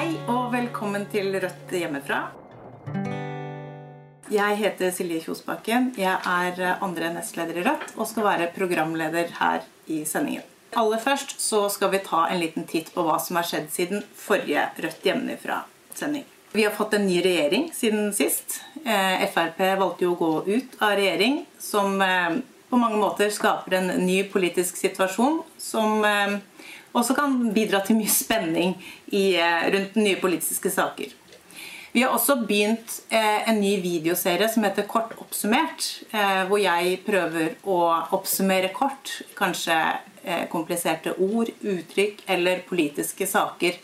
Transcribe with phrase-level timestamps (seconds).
[0.00, 2.22] Hei og velkommen til Rødt hjemmefra.
[4.32, 5.90] Jeg heter Silje Kjosbakken.
[6.00, 10.46] Jeg er andre nestleder i Rødt og skal være programleder her i sendingen.
[10.72, 14.00] Aller først så skal vi ta en liten titt på hva som har skjedd siden
[14.16, 16.24] forrige Rødt hjemmefra-sending.
[16.56, 18.62] Vi har fått en ny regjering siden sist.
[18.86, 22.40] Eh, Frp valgte jo å gå ut av regjering, som eh,
[22.72, 26.40] på mange måter skaper en ny politisk situasjon som eh,
[26.92, 28.76] også kan bidra til mye spenning
[29.14, 29.36] i,
[29.74, 31.16] rundt nye politiske saker.
[31.92, 35.88] Vi har også begynt eh, en ny videoserie som heter Kort oppsummert.
[36.14, 37.80] Eh, hvor jeg prøver å
[38.14, 39.74] oppsummere kort kanskje
[40.22, 43.80] eh, kompliserte ord, uttrykk eller politiske saker.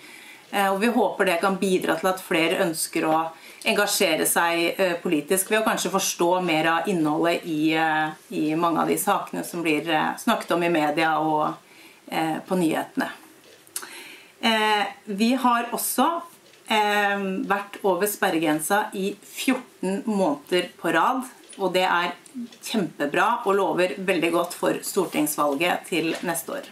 [0.53, 3.19] Eh, og Vi håper det kan bidra til at flere ønsker å
[3.67, 8.85] engasjere seg eh, politisk ved å kanskje forstå mer av innholdet i, eh, i mange
[8.85, 9.91] av de sakene som blir
[10.23, 11.59] snakket om i media og
[12.07, 13.09] på nyhetene.
[15.07, 16.07] Vi har også
[16.69, 21.27] eh, vært over sperregrensa i 14 måneder på rad.
[21.57, 22.13] Og det er
[22.65, 26.69] kjempebra og lover veldig godt for stortingsvalget til neste år.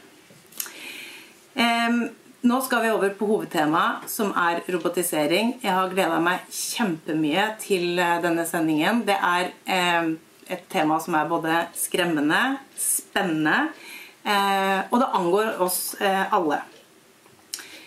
[1.55, 2.03] Eh,
[2.45, 5.55] nå skal vi over på hovedtemaet, som er robotisering.
[5.65, 9.05] Jeg har gleda meg kjempemye til eh, denne sendingen.
[9.09, 10.13] Det er eh,
[10.53, 13.94] et tema som er både skremmende, spennende, eh,
[14.25, 16.63] og det angår oss eh, alle.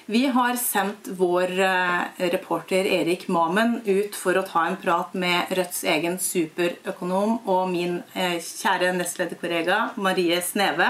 [0.10, 5.50] Vi har sendt vår eh, reporter Erik Mamen ut for å ta en prat med
[5.52, 10.88] Rødts egen superøkonom og min eh, kjære nestlederkollega Marie Sneve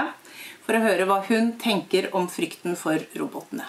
[0.62, 3.66] for å høre hva hun tenker om frykten for robotene.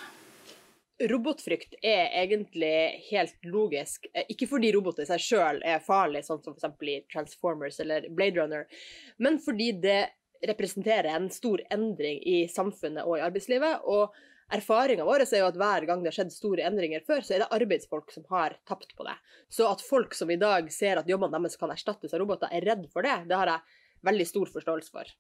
[1.10, 4.06] Robotfrykt er egentlig helt logisk.
[4.14, 6.78] Eh, ikke fordi roboter i seg sjøl er farlig, sånn som f.eks.
[6.86, 8.70] i Transformers eller Blade Runner,
[9.18, 10.00] men fordi det
[10.48, 13.86] representerer en stor endring i samfunnet og i arbeidslivet.
[13.86, 14.16] og
[14.50, 17.44] Erfaringa vår er jo at hver gang det har skjedd store endringer før, så er
[17.44, 19.14] det arbeidsfolk som har tapt på det.
[19.54, 22.66] Så at folk som i dag ser at jobbene deres kan erstattes av roboter, er
[22.66, 25.12] redd for det, det har jeg veldig stor forståelse for.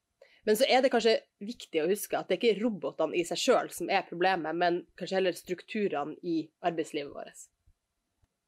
[0.47, 3.37] Men så er det kanskje viktig å huske at det ikke er robotene i seg
[3.37, 7.45] sjøl som er problemet, men kanskje heller strukturene i arbeidslivet vårt.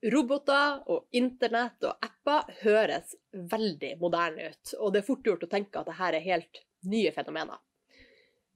[0.09, 3.13] Roboter og internett og apper høres
[3.51, 7.11] veldig moderne ut, og det er fort gjort å tenke at dette er helt nye
[7.11, 7.59] fenomener.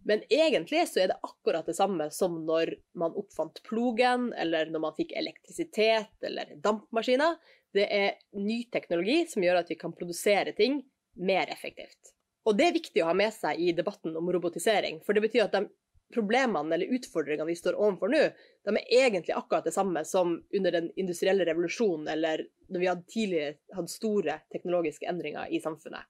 [0.06, 4.84] Men egentlig så er det akkurat det samme som når man oppfant plogen, eller når
[4.84, 7.40] man fikk elektrisitet eller dampmaskiner.
[7.74, 10.84] Det er ny teknologi som gjør at vi kan produsere ting
[11.18, 12.13] mer effektivt.
[12.46, 15.47] Og det er viktig å ha med seg i debatten om robotisering, for det betyr
[15.47, 15.66] at de
[16.13, 18.22] problemene eller utfordringene vi står overfor nå,
[18.66, 23.09] de er egentlig akkurat det samme som under den industrielle revolusjonen, eller når vi hadde
[23.09, 26.06] tidligere hadde store teknologiske endringer i samfunnet.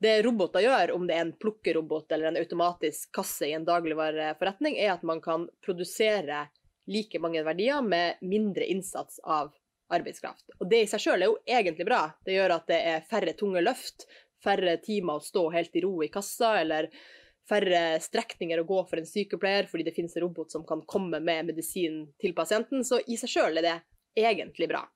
[0.00, 4.78] Det roboter gjør, om det er en plukkerobot eller en automatisk kasse i en dagligvareforretning,
[4.80, 6.46] er at man kan produsere
[6.90, 9.52] like mange verdier med mindre innsats av
[9.92, 10.46] arbeidskraft.
[10.58, 12.02] Og det i seg sjøl er jo egentlig bra.
[12.24, 14.06] Det gjør at det er færre tunge løft,
[14.40, 16.88] færre timer å stå helt i ro i kassa, eller
[17.50, 21.20] færre strekninger å gå for en sykepleier fordi det finnes en robot som kan komme
[21.20, 22.86] med medisin til pasienten.
[22.86, 23.76] Så i seg sjøl er det
[24.24, 24.86] egentlig bra.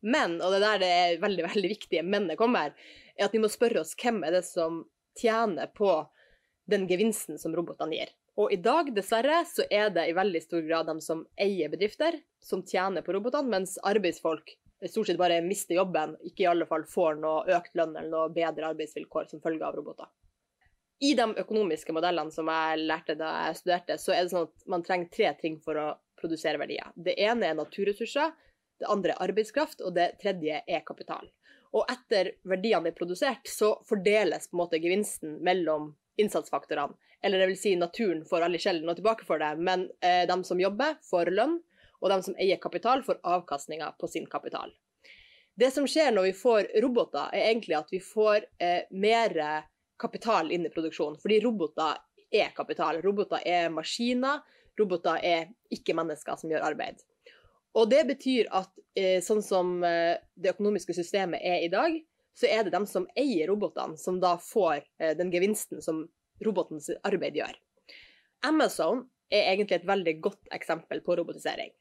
[0.00, 2.74] Men, og det er der det er veldig, veldig viktige mennet kommer,
[3.18, 4.84] er at vi må spørre oss hvem er det som
[5.18, 5.90] tjener på
[6.70, 8.14] den gevinsten som robotene gir.
[8.38, 12.20] Og i dag, dessverre, så er det i veldig stor grad de som eier bedrifter,
[12.38, 14.54] som tjener på robotene, mens arbeidsfolk
[14.86, 18.34] stort sett bare mister jobben, ikke i alle fall får noe økt lønn eller noe
[18.34, 20.06] bedre arbeidsvilkår som følge av roboter.
[21.02, 24.68] I de økonomiske modellene som jeg lærte da jeg studerte, så er det sånn at
[24.70, 26.90] man trenger tre ting for å produsere verdier.
[26.94, 28.34] Det ene er naturressurser,
[28.78, 31.26] det andre er arbeidskraft, og det tredje er kapital.
[31.76, 36.96] Og etter verdiene er produsert, så fordeles på en måte gevinsten mellom innsatsfaktorene.
[37.22, 40.36] Eller det vil si naturen får veldig sjelden noe tilbake for det, men eh, de
[40.46, 41.56] som jobber, får lønn,
[41.98, 44.70] og de som eier kapital, får avkastninga på sin kapital.
[45.58, 49.34] Det som skjer når vi får roboter, er egentlig at vi får eh, mer
[49.98, 51.18] kapital inn i produksjonen.
[51.18, 51.98] Fordi roboter
[52.30, 53.00] er kapital.
[53.02, 54.44] Roboter er maskiner.
[54.78, 57.02] Roboter er ikke mennesker som gjør arbeid.
[57.76, 61.98] Og det betyr at eh, sånn som eh, det økonomiske systemet er i dag,
[62.38, 66.04] så er det dem som eier robotene, som da får eh, den gevinsten som
[66.44, 67.56] robotens arbeid gjør.
[68.46, 71.72] Amazon er egentlig et veldig godt eksempel på robotisering.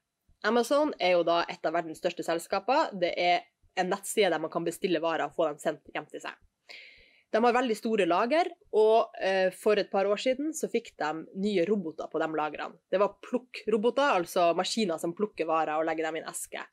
[0.45, 2.92] Amazon er jo da et av verdens største selskaper.
[2.98, 3.45] Det er
[3.78, 6.36] en nettside der man kan bestille varer og få dem sendt hjem til seg.
[7.31, 8.47] De har veldig store lager,
[8.79, 11.09] og eh, for et par år siden så fikk de
[11.44, 12.79] nye roboter på de lagrene.
[12.91, 16.63] Det var plukkroboter, altså maskiner som plukker varer og legger dem i en eske.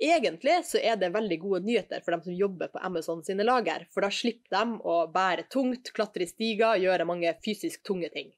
[0.00, 3.84] Egentlig så er det veldig gode nyheter for dem som jobber på Amazon sine lager,
[3.94, 8.32] for da slipper de å bære tungt, klatre i stiger, gjøre mange fysisk tunge ting.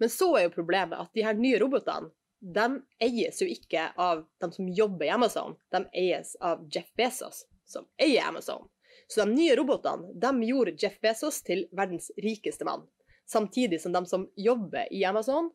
[0.00, 2.10] Men så er jo problemet at de her nye robotene
[2.40, 2.66] de
[3.04, 7.84] eies jo ikke av dem som jobber i Amazon, de eies av Jeff Bezos, som
[8.00, 8.64] eier Amazon.
[9.10, 12.84] Så de nye robotene de gjorde Jeff Bezos til verdens rikeste mann.
[13.26, 15.50] Samtidig som de som jobber i Amazon,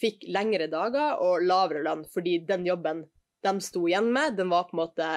[0.00, 3.04] fikk lengre dager og lavere lønn, fordi den jobben
[3.44, 5.10] de sto igjen med, den var på en måte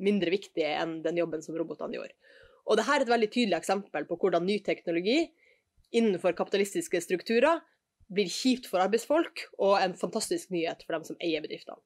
[0.00, 2.16] mindre viktig enn den jobben som robotene gjorde.
[2.66, 5.22] Og dette er et veldig tydelig eksempel på hvordan ny teknologi
[5.96, 7.62] innenfor kapitalistiske strukturer
[8.10, 11.78] blir kjipt for arbeidsfolk og en fantastisk nyhet for dem som eier bedriftene.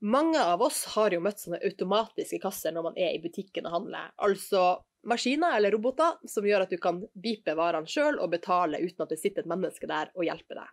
[0.00, 3.74] Mange av oss har jo møtt sånne automatiske kasser når man er i butikken og
[3.80, 4.12] handler.
[4.22, 4.78] Altså
[5.08, 9.14] maskiner eller roboter som gjør at du kan bipe varene sjøl og betale uten at
[9.14, 10.72] det sitter et menneske der og hjelper deg.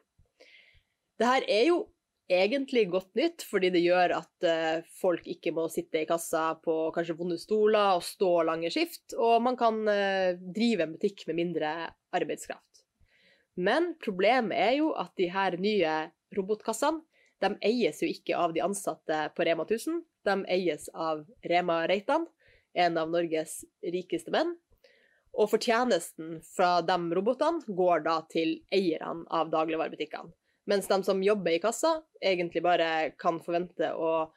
[1.21, 1.79] Dette er jo
[2.29, 6.89] egentlig godt nytt, fordi det gjør at uh, folk ikke må sitte i kassa på
[6.95, 11.39] kanskje vonde stoler og stå lange skift, og man kan uh, drive en butikk med
[11.41, 11.73] mindre
[12.15, 12.81] arbeidskraft.
[13.55, 15.99] Men problemet er jo at de her nye
[16.35, 17.05] robotkassene
[17.43, 22.27] de eies jo ikke av de ansatte på Rema 1000, de eies av Rema Reitan,
[22.73, 24.55] en av Norges rikeste menn.
[25.35, 30.31] Og fortjenesten fra de robotene går da til eierne av dagligvarebutikkene.
[30.65, 34.31] Mens de som jobber i kassa, egentlig bare kan forvente å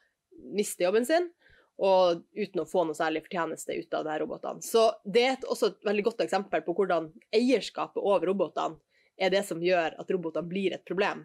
[0.53, 1.31] miste jobben sin,
[1.79, 4.61] og uten å få noe særlig fortjeneste ut av de robotene.
[4.61, 8.77] Så det er også et veldig godt eksempel på hvordan eierskapet over robotene
[9.19, 11.23] er det som gjør at robotene blir et problem.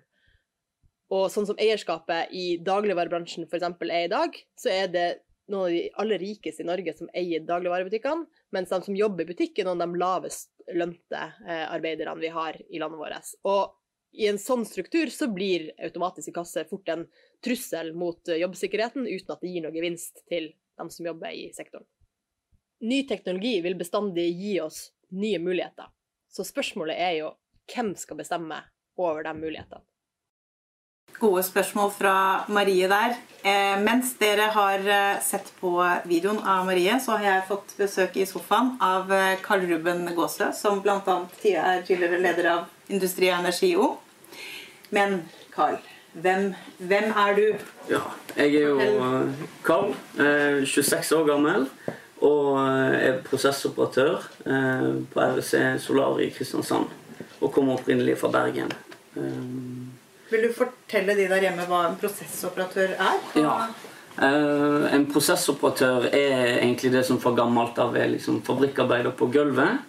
[1.14, 3.68] Og sånn som eierskapet i dagligvarebransjen f.eks.
[3.86, 5.08] er i dag, så er det
[5.52, 8.26] noen av de aller rikeste i Norge som eier dagligvarebutikkene,
[8.56, 12.32] mens de som jobber i butikken, er noen av de lavest lønte eh, arbeiderne vi
[12.32, 13.32] har i landet vårt.
[13.44, 13.74] Og
[14.14, 17.06] i en sånn struktur så blir automatiske kasser fort en
[17.44, 21.50] trussel mot eh, jobbsikkerheten, uten at det gir noe gevinst til dem som jobber i
[21.54, 21.86] sektoren.
[22.84, 25.92] Ny teknologi vil bestandig gi oss nye muligheter.
[26.32, 27.34] Så spørsmålet er jo
[27.70, 28.58] hvem skal bestemme
[29.00, 29.84] over de mulighetene?
[31.18, 32.16] Gode spørsmål fra
[32.48, 33.14] Marie der.
[33.44, 35.76] Eh, mens dere har eh, sett på
[36.08, 40.50] videoen av Marie, så har jeg fått besøk i sofaen av eh, Karl Ruben Gåsø,
[40.56, 41.16] som bl.a.
[41.44, 43.90] er tidligere leder av Industri og Energi O.
[44.96, 45.22] Men
[45.54, 45.78] Karl,
[46.14, 47.44] hvem, hvem, er du?
[47.92, 48.02] Ja,
[48.36, 49.24] jeg er jo
[49.66, 49.94] Karl.
[50.18, 51.68] eh, 26 år gammel
[52.24, 55.52] og er prosessoperatør eh, på REC
[55.84, 56.88] Solar i Kristiansand.
[57.40, 58.72] Og kommer opprinnelig fra Bergen.
[60.30, 63.18] Vil du fortelle de der hjemme hva en prosessoperatør er?
[63.38, 63.56] Ja.
[64.94, 69.82] En prosessoperatør er egentlig det som fra gammelt av er liksom fabrikkarbeider på gulvet.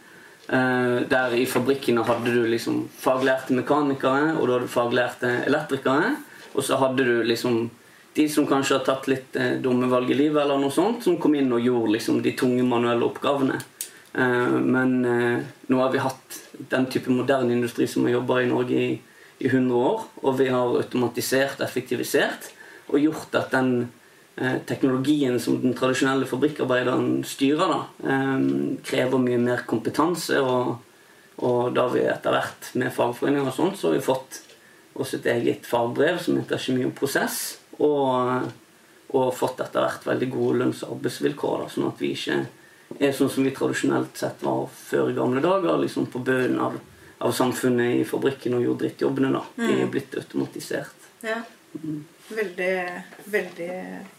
[0.45, 6.11] Uh, der i fabrikkene hadde du liksom faglærte mekanikere, og da hadde du faglærte elektrikere.
[6.53, 7.63] Og så hadde du liksom
[8.15, 11.17] de som kanskje har tatt litt uh, dumme valg i livet, eller noe sånt, som
[11.21, 13.57] kom inn og gjorde liksom de tunge manuelle oppgavene.
[14.15, 16.39] Uh, men nå har vi hatt
[16.71, 18.93] den type moderne industri som har jobba i Norge i,
[19.39, 20.07] i 100 år.
[20.23, 22.51] Og vi har automatisert, effektivisert
[22.87, 23.87] og gjort at den
[24.37, 28.39] Eh, teknologien som den tradisjonelle fabrikkarbeideren styrer, da, eh,
[28.83, 30.41] krever mye mer kompetanse.
[30.41, 30.75] Og,
[31.37, 34.41] og da vi etter hvert med fagforeninger og sånt, så har vi fått
[34.95, 37.59] også et eget fagbrev som heter Kjemi og prosess.
[37.79, 38.51] Og,
[39.15, 41.63] og fått etter hvert veldig gode lønns- og arbeidsvilkår.
[41.63, 42.41] Da, sånn at vi ikke
[42.99, 45.79] er sånn som vi tradisjonelt sett var før i gamle dager.
[45.79, 46.75] liksom På bunnen av,
[47.25, 49.31] av, samfunnet i fabrikken og gjorde drittjobbene.
[49.36, 49.42] da.
[49.57, 49.94] De er mm.
[49.94, 51.10] blitt automatisert.
[51.25, 51.42] Ja.
[51.75, 52.04] Mm.
[52.30, 52.75] Veldig,
[53.34, 53.72] veldig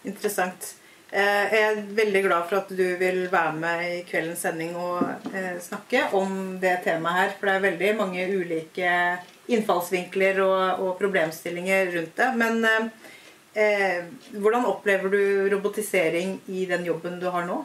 [0.07, 0.75] interessant.
[1.11, 5.31] Eh, jeg er veldig glad for at du vil være med i kveldens sending og
[5.33, 7.35] eh, snakke om det temaet her.
[7.39, 8.93] For det er veldig mange ulike
[9.47, 12.29] innfallsvinkler og, og problemstillinger rundt det.
[12.43, 12.91] Men eh,
[13.63, 14.03] eh,
[14.35, 15.23] hvordan opplever du
[15.55, 17.63] robotisering i den jobben du har nå?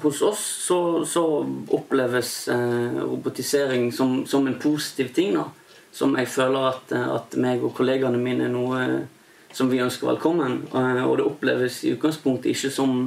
[0.00, 1.24] Hos oss så, så
[1.68, 5.34] oppleves eh, robotisering som, som, en positiv ting.
[5.36, 5.48] da.
[5.92, 8.86] Som jeg føler at, at meg og kollegaene mine er noe
[9.52, 10.62] som vi ønsker velkommen.
[10.74, 13.04] Eh, og det oppleves i utgangspunktet ikke som,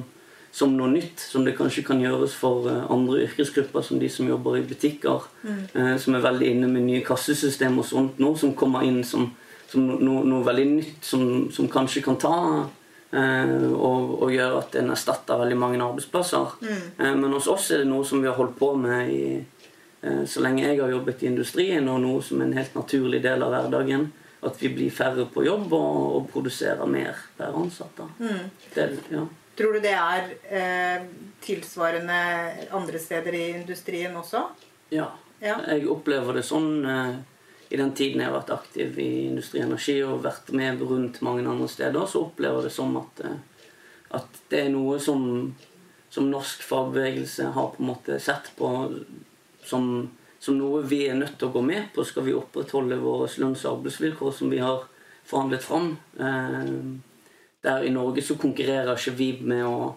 [0.54, 4.30] som noe nytt, som det kanskje kan gjøres for eh, andre yrkesgrupper, som de som
[4.30, 5.62] jobber i butikker, mm.
[5.74, 9.32] Eh, som er veldig inne med nye kassesystem og sånt nå, som kommer inn som,
[9.72, 12.36] som noe, noe, veldig nytt, som, som kanskje kan ta
[13.16, 16.58] og, og gjør at en erstatter veldig mange arbeidsplasser.
[16.62, 17.22] Mm.
[17.22, 19.24] men hos oss er det noe som vi har holdt på med i,
[20.28, 23.46] så lenge jeg har jobbet i industrien, og noe som er en helt naturlig del
[23.46, 24.10] av hverdagen
[24.46, 28.02] at vi blir færre på jobb og, og produserer mer per ansatt.
[28.20, 28.50] Mm.
[28.74, 29.24] Det, ja.
[29.56, 31.06] Tror du det er eh,
[31.44, 32.20] tilsvarende
[32.76, 34.44] andre steder i industrien også?
[34.94, 35.08] Ja.
[35.40, 35.58] ja.
[35.72, 37.16] Jeg opplever det sånn eh,
[37.70, 41.48] i den tiden jeg har vært aktiv i Industri Energi og vært med rundt mange
[41.50, 43.72] andre steder, så opplever jeg det som at, eh,
[44.20, 45.24] at det er noe som,
[46.14, 48.70] som norsk fagbevegelse har på en måte sett på
[49.66, 49.90] som
[50.46, 53.64] som noe vi er nødt til å gå med på skal vi opprettholde våre lønns-
[53.66, 54.84] og arbeidsvilkår som vi har
[55.26, 55.96] forhandlet fram.
[56.20, 56.68] Eh,
[57.66, 59.96] der i Norge så konkurrerer ikke vi med å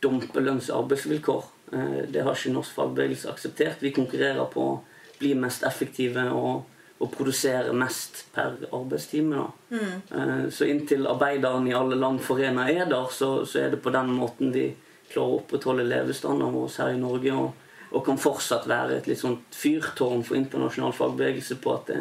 [0.00, 1.44] dumpe lønns- og arbeidsvilkår.
[1.72, 3.84] Eh, det har ikke norsk fagbevegelse akseptert.
[3.84, 4.80] Vi konkurrerer på å
[5.18, 6.64] bli mest effektive og,
[7.02, 9.40] og produsere mest per arbeidstime.
[9.42, 9.80] Da.
[10.16, 13.90] Eh, Så inntil arbeideren i alle land forena er der, så, så er det på
[13.94, 14.68] den måten vi
[15.12, 17.34] klarer å opprettholde levestandarden vår her i Norge.
[17.34, 17.52] Og,
[17.92, 22.00] og kan fortsatt være et litt sånt fyrtårn for internasjonal fagbevegelse på at det,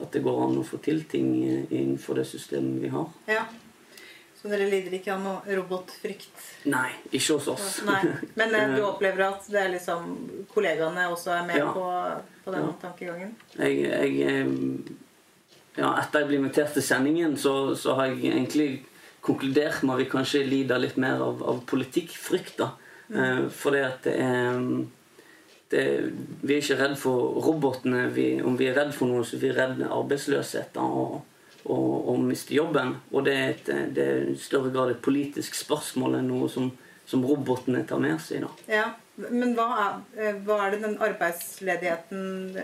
[0.00, 1.34] at det går an å få til ting
[1.70, 3.10] innenfor det systemet vi har.
[3.28, 3.42] Ja.
[4.36, 6.40] Så dere lider ikke av noe robotfrykt?
[6.70, 7.68] Nei, ikke hos oss.
[7.88, 7.98] Nei.
[8.38, 10.10] Men eh, du opplever at det er liksom
[10.54, 11.70] kollegaene også er med Ja.
[11.74, 11.86] på,
[12.46, 12.72] på den Ja.
[12.82, 13.34] tankegangen?
[13.58, 14.26] Jeg, jeg
[15.76, 18.68] ja, Etter jeg ble invitert til sendingen, så, så har jeg egentlig
[19.26, 22.56] konkludert med at vi kanskje lider litt mer av, av politikkfrykt.
[22.62, 22.70] da.
[23.12, 24.60] Eh, fordi at det er
[25.70, 25.82] det,
[26.46, 28.06] Vi er ikke redd for robotene.
[28.14, 31.24] Vi, om vi er redd for noe, så er vi redd arbeidsløshet og,
[31.66, 32.94] og, og miste jobben.
[33.12, 36.70] Og det er, et, det er i større grad et politisk spørsmål enn noe som,
[37.06, 38.46] som robotene tar med seg.
[38.46, 38.52] da.
[38.70, 38.86] Ja.
[39.16, 42.56] Men hva er, eh, hva er det den arbeidsledigheten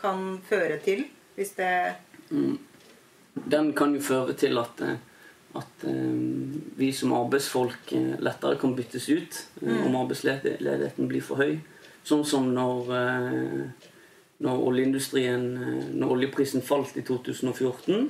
[0.00, 1.06] kan føre til?
[1.34, 1.72] Hvis det
[3.46, 4.96] den kan jo føre til at, eh,
[5.58, 6.14] at eh,
[6.78, 9.84] vi som arbeidsfolk lettere kan byttes ut mm.
[9.86, 11.58] om arbeidsledigheten blir for høy.
[12.06, 12.86] Sånn som når,
[14.40, 15.42] når oljeindustrien
[15.98, 18.06] Når oljeprisen falt i 2014.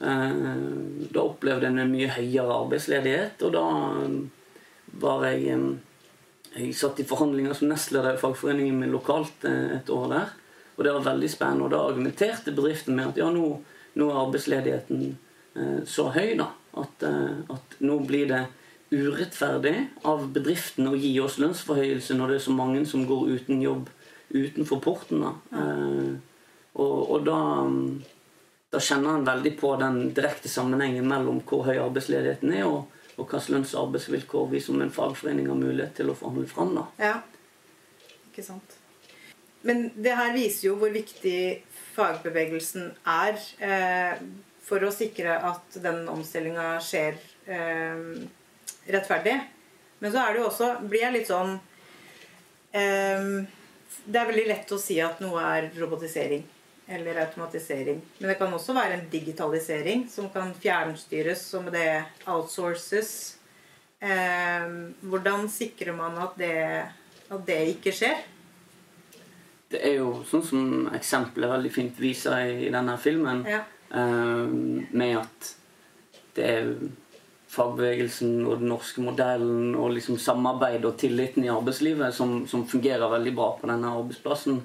[0.00, 0.38] eh,
[1.12, 3.66] Da opplevde en en mye høyere arbeidsledighet, og da
[5.02, 5.58] var jeg
[6.56, 10.36] jeg satt i forhandlinger som nestleder i fagforeningen min lokalt eh, et år der.
[10.76, 11.66] Og det var veldig spennende.
[11.66, 13.50] Og da argumenterte bedriften med at ja, nå,
[13.98, 15.04] nå er arbeidsledigheten
[15.58, 18.44] eh, så høy da, at, eh, at nå blir det
[18.88, 19.74] urettferdig
[20.08, 23.90] av bedriften å gi oss lønnsforhøyelse når det er så mange som går uten jobb
[24.30, 25.24] utenfor porten.
[25.26, 25.34] da.
[25.58, 26.14] Eh,
[26.78, 27.90] og, og da, mm,
[28.72, 32.86] da kjenner en veldig på den direkte sammenhengen mellom hvor høy arbeidsledigheten er, og,
[33.18, 36.74] og hvilke lønns- og arbeidsvilkår vi som en fagforening har mulighet til å forhandle fram.
[36.76, 36.84] da.
[37.02, 37.16] Ja.
[38.30, 38.76] Ikke sant.
[39.66, 41.64] Men det her viser jo hvor viktig
[41.96, 44.20] fagbevegelsen er eh,
[44.62, 47.18] for å sikre at den omstillinga skjer
[47.50, 48.04] eh,
[48.86, 49.34] rettferdig.
[49.98, 51.56] Men så er det jo også Blir jeg litt sånn
[52.70, 53.24] eh,
[54.06, 56.44] Det er veldig lett å si at noe er robotisering
[56.88, 58.00] eller automatisering.
[58.18, 63.10] Men det kan også være en digitalisering som kan fjernstyres, som det outsources.
[64.00, 64.66] Eh,
[65.02, 66.52] hvordan sikrer man at det,
[67.28, 68.20] at det ikke skjer?
[69.68, 73.60] Det er jo sånn som eksempelet veldig fint viser i, denne filmen, Ja.
[73.92, 74.46] eh,
[74.96, 75.54] med at
[76.38, 76.70] det er
[77.48, 83.08] fagbevegelsen og den norske modellen og liksom samarbeid og tilliten i arbeidslivet som, som fungerer
[83.08, 84.60] veldig bra på denne arbeidsplassen.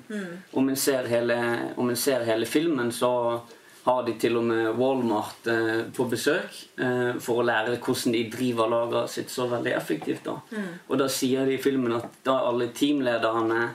[0.51, 1.37] Om en ser hele,
[1.79, 3.13] om en ser hele filmen, så
[3.83, 8.21] har de til og med Walmart eh, på besøk eh, for å lære hvordan de
[8.31, 10.23] driver lageret sitt så veldig effektivt.
[10.27, 10.37] da.
[10.87, 13.65] Og da sier de i filmen at da er alle teamlederne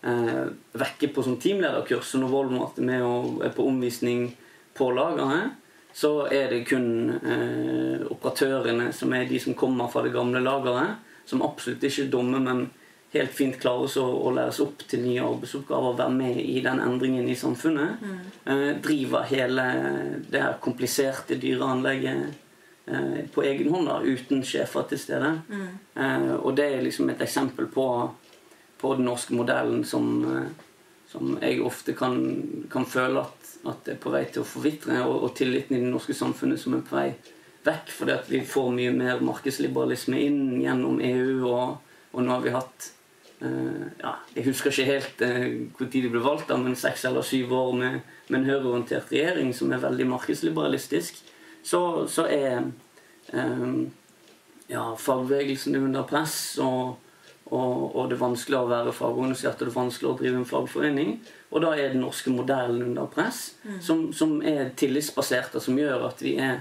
[0.00, 0.46] eh,
[0.80, 4.30] vekker på sånn teamlederkurs, når Walmart er med og er på omvisning
[4.76, 5.52] på lageret,
[5.92, 11.00] så er det kun eh, operatørene som er de som kommer fra det gamle lageret,
[11.26, 12.68] som absolutt ikke er dumme, men
[13.10, 17.28] helt fint klarer å, å læres opp til nye arbeidsoppgaver, være med i den endringen
[17.28, 18.04] i samfunnet.
[18.46, 19.66] Eh, driver hele
[20.30, 22.22] det her kompliserte dyreanlegget
[22.86, 25.34] eh, på egen hånd, da, uten sjefer til stede.
[25.50, 27.86] Eh, og det er liksom et eksempel på,
[28.80, 30.50] på den norske modellen som, eh,
[31.10, 32.20] som jeg ofte kan,
[32.70, 35.82] kan føle at, at det er på vei til å forvitre, og, og tilliten i
[35.82, 37.10] det norske samfunnet som er på vei
[37.66, 41.76] vekk, fordi at vi får mye mer markedsliberalisme inn gjennom EU, og,
[42.14, 42.86] og nå har vi hatt
[43.44, 47.52] eh, ja, Jeg husker ikke helt uh, tid de ble valgt, men seks eller syv
[47.58, 48.00] år med,
[48.30, 51.20] med en høyreorientert regjering som er veldig markedsliberalistisk,
[51.60, 52.62] så, så er
[53.36, 53.68] eh,
[54.72, 56.56] ja, fagbevegelsen under press.
[56.62, 56.96] og
[57.50, 60.46] og, og det er vanskelig å være fagorganisert og det er vanskelig å drive en
[60.46, 61.14] fagforening.
[61.50, 63.40] Og da er den norske modellen under press,
[63.82, 66.60] som, som er tillitsbasert, og som gjør at vi er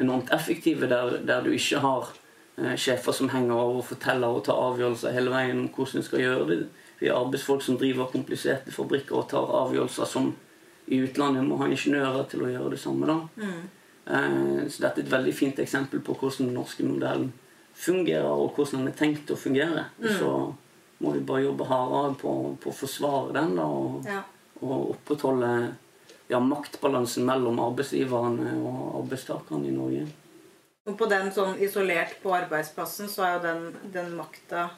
[0.00, 2.14] enormt effektive der, der du ikke har
[2.56, 6.08] eh, sjefer som henger over og forteller og tar avgjørelser hele veien om hvordan du
[6.08, 6.58] skal gjøre det.
[7.02, 10.32] Vi har arbeidsfolk som driver kompliserte fabrikker og tar avgjørelser som
[10.92, 13.10] i utlandet må ha ingeniører til å gjøre det samme.
[13.10, 13.46] da.
[14.16, 17.34] Eh, så dette er et veldig fint eksempel på hvordan den norske modellen
[17.74, 19.86] fungerer, og hvordan den er tenkt å fungere.
[20.00, 20.18] Mm.
[20.18, 20.32] så
[21.02, 24.20] må vi bare jobbe hardere på, på å forsvare den da, og, Ja.
[24.62, 25.48] og opprettholde
[26.30, 30.04] ja, maktbalansen mellom arbeidsgiverne og arbeidstakerne i Norge.
[30.86, 34.70] Og på den sånn isolert på arbeidsplassen, så er jo den, den makta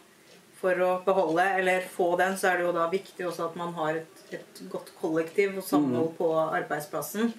[0.64, 3.74] For å beholde eller få den, så er det jo da viktig også at man
[3.76, 7.34] har et, et godt kollektiv og samhold på arbeidsplassen.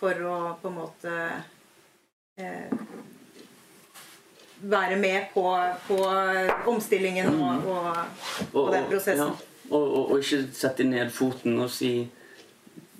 [0.00, 1.12] for å på en måte
[2.38, 2.72] eh,
[4.62, 5.44] være med på,
[5.88, 5.96] på
[6.70, 7.96] omstillingen og, og,
[8.54, 9.32] og den prosessen.
[9.32, 11.92] Ja, og, og, og ikke sette ned foten og si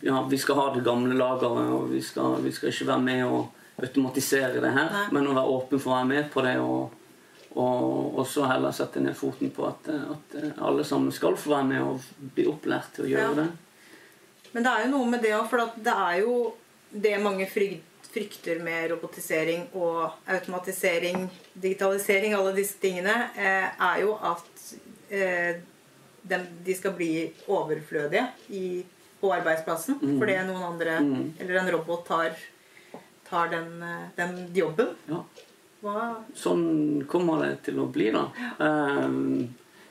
[0.03, 3.21] ja, vi skal ha det gamle lageret, og vi skal, vi skal ikke være med
[3.25, 5.05] og automatisere det her, Nei.
[5.15, 6.57] men å være åpen for å være med på det.
[6.61, 6.99] og
[7.53, 11.67] og, og så heller sette ned foten på at, at alle sammen skal få være
[11.69, 13.43] med og bli opplært til å gjøre Ja.
[13.43, 13.45] det.
[14.55, 16.37] Men det er jo noe med det òg, for det er jo
[17.05, 24.17] det mange frykt, frykter med robotisering og automatisering, digitalisering, alle disse tingene, eh, er jo
[24.21, 24.75] at
[25.11, 25.61] eh,
[26.65, 28.85] de skal bli overflødige i,
[29.21, 29.97] på arbeidsplassen.
[30.03, 30.19] Mm.
[30.21, 31.33] Fordi noen andre, Mm.
[31.41, 32.37] eller en robot, tar,
[33.29, 34.95] tar den, eh, den jobben.
[35.09, 35.25] Ja.
[36.39, 38.29] Sånn kommer det til å bli, da.
[38.63, 39.49] Um,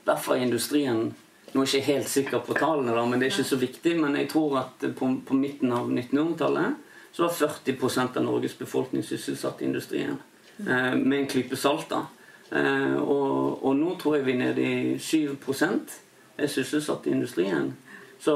[0.07, 1.09] derfor er industrien
[1.51, 3.99] Nå er jeg ikke helt sikker på tallene, da, men det er ikke så viktig.
[3.99, 6.77] Men jeg tror at på, på midten av 1900-tallet
[7.11, 10.19] så var 40% av Norges befolkning sysselsatt i industrien.
[10.59, 12.05] Eh, med en klype salt, da.
[12.51, 15.35] Eh, og, og nå tror jeg vi er nede i 7
[16.37, 17.73] er sysselsatt i industrien.
[18.19, 18.35] Så,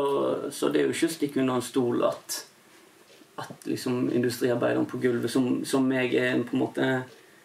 [0.51, 2.43] så det er jo ikke å stikke under en stol at
[3.35, 6.87] at liksom industriarbeideren på gulvet, som, som meg er en, på en måte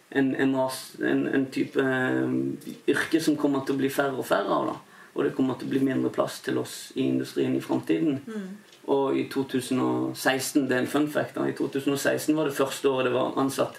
[0.09, 4.55] en, en, ras, en, type eh, yrke som kommer til å bli færre og færre
[4.55, 4.71] av.
[4.71, 5.07] da.
[5.11, 8.21] Og det kommer til å bli mindre plass til oss i industrien i framtiden.
[8.89, 13.13] Og i 2016, det er en fun fact, i 2016 var det første året det
[13.13, 13.77] var ansatt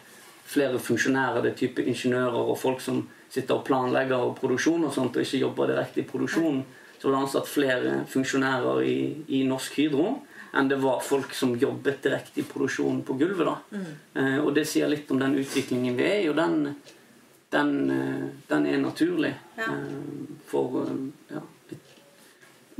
[0.52, 5.16] flere funksjonærer, det type ingeniører og folk som sitter og planlegger og produksjon og sånt,
[5.16, 6.62] og ikke jobber direkte i produksjonen.
[6.98, 8.98] Så var det ansatt flere funksjonærer i,
[9.38, 10.12] i Norsk Hydro
[10.52, 13.48] enn det var folk som jobbet direkte i produksjonen på gulvet.
[13.48, 13.80] da.
[14.20, 16.74] Eh, og det sier litt om den utviklingen vi er i, og den,
[17.54, 19.32] den, eh, den er naturlig.
[19.56, 19.70] Ja.
[19.72, 21.00] Eh, for eh,
[21.32, 21.40] ja,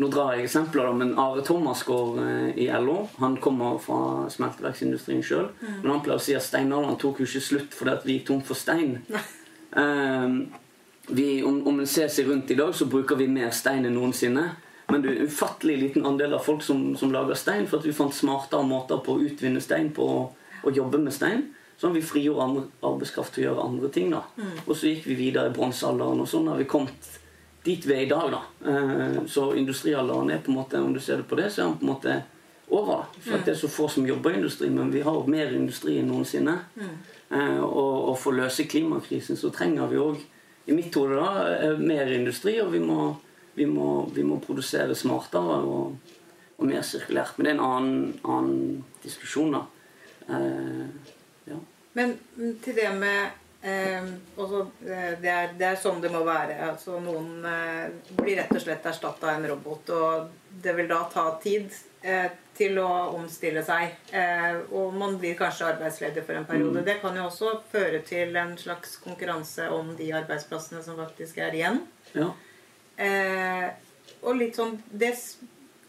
[0.01, 3.03] Nå drar jeg eksempler, da, men Are Thomas går eh, i LO.
[3.21, 5.51] Han kommer fra smelteverksindustrien sjøl.
[5.61, 8.31] Men han pleier å si at steinalderen tok jo ikke slutt fordi at vi gikk
[8.31, 8.99] tom for stein.
[9.13, 10.29] Eh,
[11.13, 13.99] vi, om, om en ser seg rundt i dag, så bruker vi mer stein enn
[13.99, 14.51] noensinne.
[14.93, 17.89] Men det er en ufattelig liten andel av folk som, som lager stein, for at
[17.89, 21.47] vi fant smartere måter på å utvinne stein på å, jobbe med stein.
[21.81, 24.13] Sånn at vi frigjorde arbeidskraft til å gjøre andre ting.
[24.13, 24.23] da.
[24.67, 27.09] Og så gikk vi videre i bronsealderen, og sånn har vi kommet
[27.65, 28.31] dit vi er i dag.
[28.31, 28.43] da.
[28.71, 31.67] Eh, så industrialderen er på en måte, om du ser det på det, så er
[31.67, 32.23] den på en måte
[32.69, 32.97] over.
[32.97, 33.21] da.
[33.21, 35.99] For at det er så få som jobber i industri, men vi har mer industri
[36.01, 36.59] enn noensinne.
[37.31, 40.23] Eh, og, og for å løse klimakrisen så trenger vi òg,
[40.67, 42.59] i mitt hode, da, eh, mer industri.
[42.63, 43.13] Og vi må,
[43.55, 46.17] vi må, vi må produsere smartere og,
[46.59, 47.39] og mer sirkulært.
[47.39, 49.65] Men det er en annen, annen diskusjon, da.
[50.29, 51.15] Eh,
[51.51, 51.59] ja.
[51.99, 54.05] Men mm, til det med eh,
[54.37, 56.59] også, eh, det, er, det er sånn det må være.
[56.69, 59.93] Altså, noen eh, blir rett og slett erstatta av en robot.
[59.97, 61.71] Og det vil da ta tid
[62.03, 63.95] eh, til å omstille seg.
[64.11, 66.85] Eh, og man blir kanskje arbeidsledig for en periode.
[66.87, 71.59] Det kan jo også føre til en slags konkurranse om de arbeidsplassene som faktisk er
[71.61, 71.87] igjen.
[72.19, 72.33] ja.
[73.03, 73.71] Eh,
[74.23, 75.09] og litt sånn Det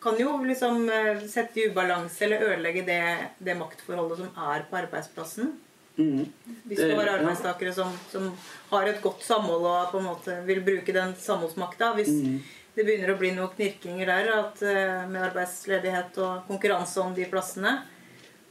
[0.01, 0.87] kan jo liksom
[1.29, 3.01] sette i ubalanse eller ødelegge det,
[3.43, 5.51] det maktforholdet som er på arbeidsplassen.
[5.95, 6.25] Mhm.
[6.65, 8.31] Hvis det var arbeidstakere som, som
[8.71, 11.91] har et godt samhold og på en måte vil bruke den samholdsmakta.
[11.97, 12.37] Hvis mm.
[12.75, 17.27] det begynner å bli noen knirkinger der at, eh, med arbeidsledighet og konkurranse om de
[17.29, 17.75] plassene,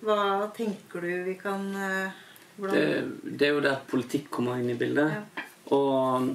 [0.03, 2.21] hva tenker du vi kan eh,
[2.63, 2.85] det,
[3.25, 5.11] det er jo der politikk kommer inn i bildet.
[5.17, 5.47] Ja.
[5.75, 6.29] Og,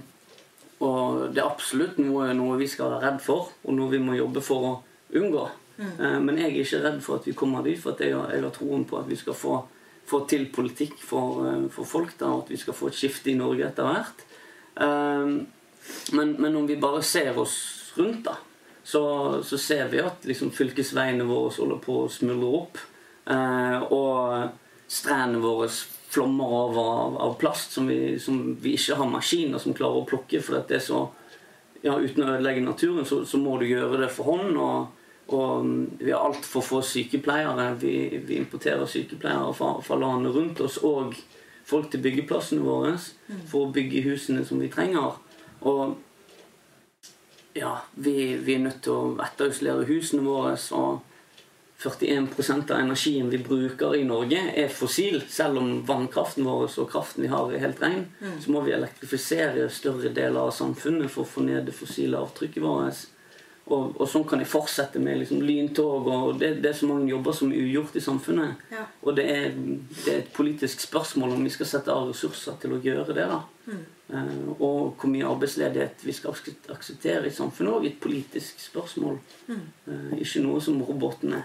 [0.84, 4.18] og det er absolutt noe, noe vi skal være redd for, og noe vi må
[4.18, 4.74] jobbe for å
[5.16, 5.46] unngå.
[5.78, 6.24] Mm.
[6.26, 8.56] Men jeg er ikke redd for at vi kommer dit, for jeg, har- jeg har
[8.56, 9.60] troen på at vi skal få,
[10.08, 13.38] få til politikk for, eh, for folk, da, at vi skal få et skifte i
[13.40, 14.28] Norge etter hvert.
[14.80, 15.38] Eh,
[16.12, 18.34] Men, men om vi bare ser oss rundt, da,
[18.84, 22.82] så, så ser vi at liksom, fylkesveiene våre holder på å smuldre opp.
[23.32, 24.50] Eh, og
[24.92, 25.70] strendene våre
[26.12, 30.10] flommer over av, av plast som vi, som vi ikke har maskiner som klarer å
[30.10, 30.42] plukke.
[30.44, 31.06] For det er så,
[31.86, 34.60] ja, uten å ødelegge naturen, så, så må du gjøre det for hånd.
[34.60, 34.97] Og,
[35.28, 37.74] og mm, vi har altfor få sykepleiere.
[37.82, 37.94] Vi,
[38.28, 41.18] vi importerer sykepleiere fra, fra landet rundt oss og
[41.68, 42.96] folk til byggeplassene våre
[43.50, 45.18] for å bygge husene som vi trenger.
[45.68, 45.98] Og
[47.58, 50.56] ja, vi, vi er nødt til å etterisolere husene våre.
[50.78, 51.04] Og
[51.78, 55.20] 41% av energien vi bruker i Norge, er fossil.
[55.30, 58.08] Selv om vannkraften vår og kraften vi har, er helt ren,
[58.42, 62.64] så må vi elektrifisere større deler av samfunnet for å få ned det fossile avtrykket
[62.64, 63.06] vårt.
[63.68, 66.08] Og, og sånn kan jeg fortsette med liksom, lyntog.
[66.08, 68.64] og det, det er så mange jobber som er ugjort i samfunnet.
[68.72, 68.86] Ja.
[69.04, 69.50] Og det er,
[70.06, 73.28] det er et politisk spørsmål om vi skal sette av ressurser til å gjøre det.
[73.28, 73.42] da.
[74.14, 76.36] Eh, og hvor mye arbeidsledighet vi skal
[76.72, 79.20] akseptere i samfunnet, òg et politisk spørsmål.
[79.52, 81.42] Eh, ikke noe som robotene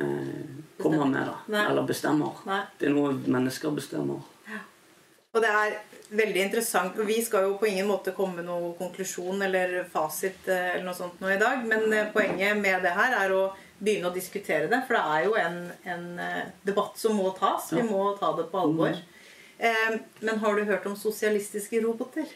[0.00, 0.44] uh,
[0.80, 1.36] kommer med, da.
[1.52, 1.64] Nei.
[1.68, 2.40] Eller bestemmer.
[2.48, 2.62] Nei.
[2.80, 4.24] Det er noe mennesker bestemmer.
[5.30, 5.74] Og det er
[6.18, 6.96] veldig interessant.
[6.98, 10.88] og Vi skal jo på ingen måte komme med noen konklusjon eller fasit eh, eller
[10.88, 13.44] noe sånt nå i dag, men eh, poenget med det her er å
[13.78, 14.80] begynne å diskutere det.
[14.88, 15.60] For det er jo en,
[15.94, 17.70] en eh, debatt som må tas.
[17.76, 18.98] Vi må ta det på alvor.
[19.58, 19.94] Eh,
[20.26, 22.26] Men har du hørt om sosialistiske roboter?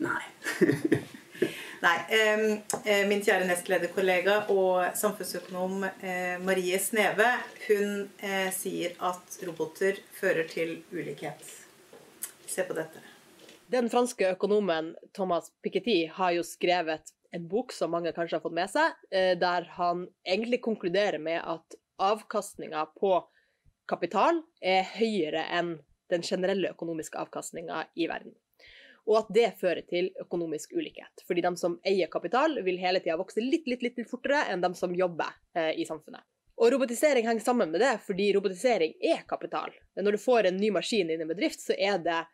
[0.00, 0.24] Nei.
[1.84, 1.96] Nei.
[2.16, 7.28] eh, Min kjære nestlederkollega og samfunnsøkonom eh, Marie Sneve
[7.68, 8.06] hun
[8.56, 11.57] sier at roboter fører til ulikhet.
[12.48, 13.04] Se på dette.
[13.68, 18.56] Den franske økonomen Thomas Piketty har jo skrevet en bok som mange kanskje har fått
[18.56, 23.18] med seg, eh, der han egentlig konkluderer med at avkastninga på
[23.88, 25.74] kapital er høyere enn
[26.08, 28.32] den generelle økonomiske avkastninga i verden.
[29.08, 31.24] Og at det fører til økonomisk ulikhet.
[31.28, 34.72] Fordi de som eier kapital, vil hele tida vokse litt, litt, litt, fortere enn de
[34.76, 36.24] som jobber eh, i samfunnet.
[36.58, 39.70] Og robotisering henger sammen med det, fordi robotisering er kapital.
[40.00, 42.24] Når du får en ny maskin inn i en bedrift, så er det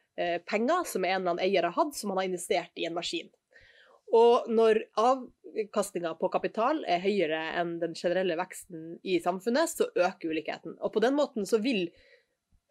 [0.47, 3.31] penger som en eller annen eier har hatt, som han har investert i en maskin.
[4.15, 10.31] Og når avkastninga på kapital er høyere enn den generelle veksten i samfunnet, så øker
[10.31, 10.77] ulikheten.
[10.79, 11.89] Og på den måten så vil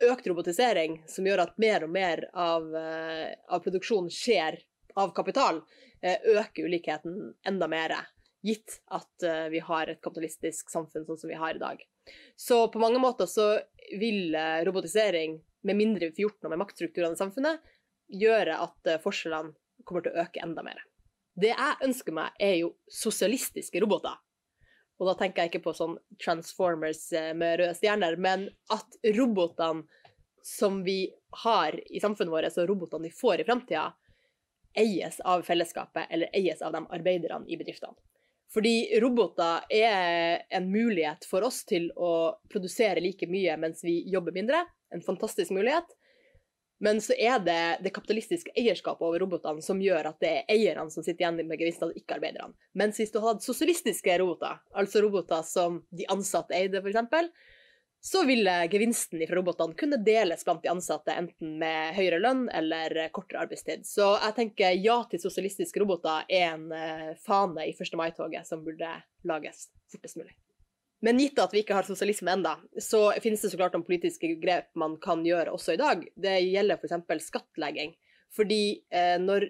[0.04, 4.62] økt robotisering, som gjør at mer og mer av, eh, av produksjonen skjer
[4.96, 5.62] av kapital,
[6.02, 7.96] eh, øker ulikheten enda mer.
[8.44, 11.84] Gitt at eh, vi har et kapitalistisk samfunn sånn som vi har i dag.
[12.36, 13.60] Så på mange måter så
[14.00, 17.74] vil eh, robotisering, med mindre vi får gjort noe med maktstrukturene i samfunnet,
[18.14, 19.54] gjøre at eh, forskjellene
[19.88, 20.84] kommer til å øke enda mer.
[21.34, 24.16] Det jeg ønsker meg, er jo sosialistiske roboter.
[25.02, 29.88] Og da tenker jeg ikke på sånn Transformers eh, med røde stjerner, men at robotene
[30.44, 31.08] som vi
[31.44, 33.88] har i samfunnet vårt, og robotene vi får i framtida,
[34.76, 37.96] eies av fellesskapet eller eies av de arbeiderne i bedriftene.
[38.54, 44.36] Fordi roboter er en mulighet for oss til å produsere like mye mens vi jobber
[44.36, 44.62] mindre.
[44.94, 45.90] En fantastisk mulighet.
[46.84, 50.92] Men så er det det kapitalistiske eierskapet over robotene som gjør at det er eierne
[50.92, 52.58] som sitter igjen med gevinstene, ikke arbeiderne.
[52.76, 57.30] Mens hvis du hadde sosialistiske roboter, altså roboter som de ansatte eide, f.eks.,
[58.04, 62.98] så ville gevinsten fra robotene kunne deles blant de ansatte, enten med høyere lønn eller
[63.16, 63.88] kortere arbeidstid.
[63.88, 67.96] Så jeg tenker ja til sosialistiske roboter er en eh, fane i 1.
[67.96, 68.92] mai-toget som burde
[69.24, 70.36] lages fortest mulig.
[71.04, 74.30] Men gitt at vi ikke har sosialisme enda, så finnes det så klart noen politiske
[74.40, 76.06] grep man kan gjøre også i dag.
[76.16, 77.26] Det gjelder f.eks.
[77.28, 77.92] skattlegging.
[78.34, 79.50] Fordi eh, når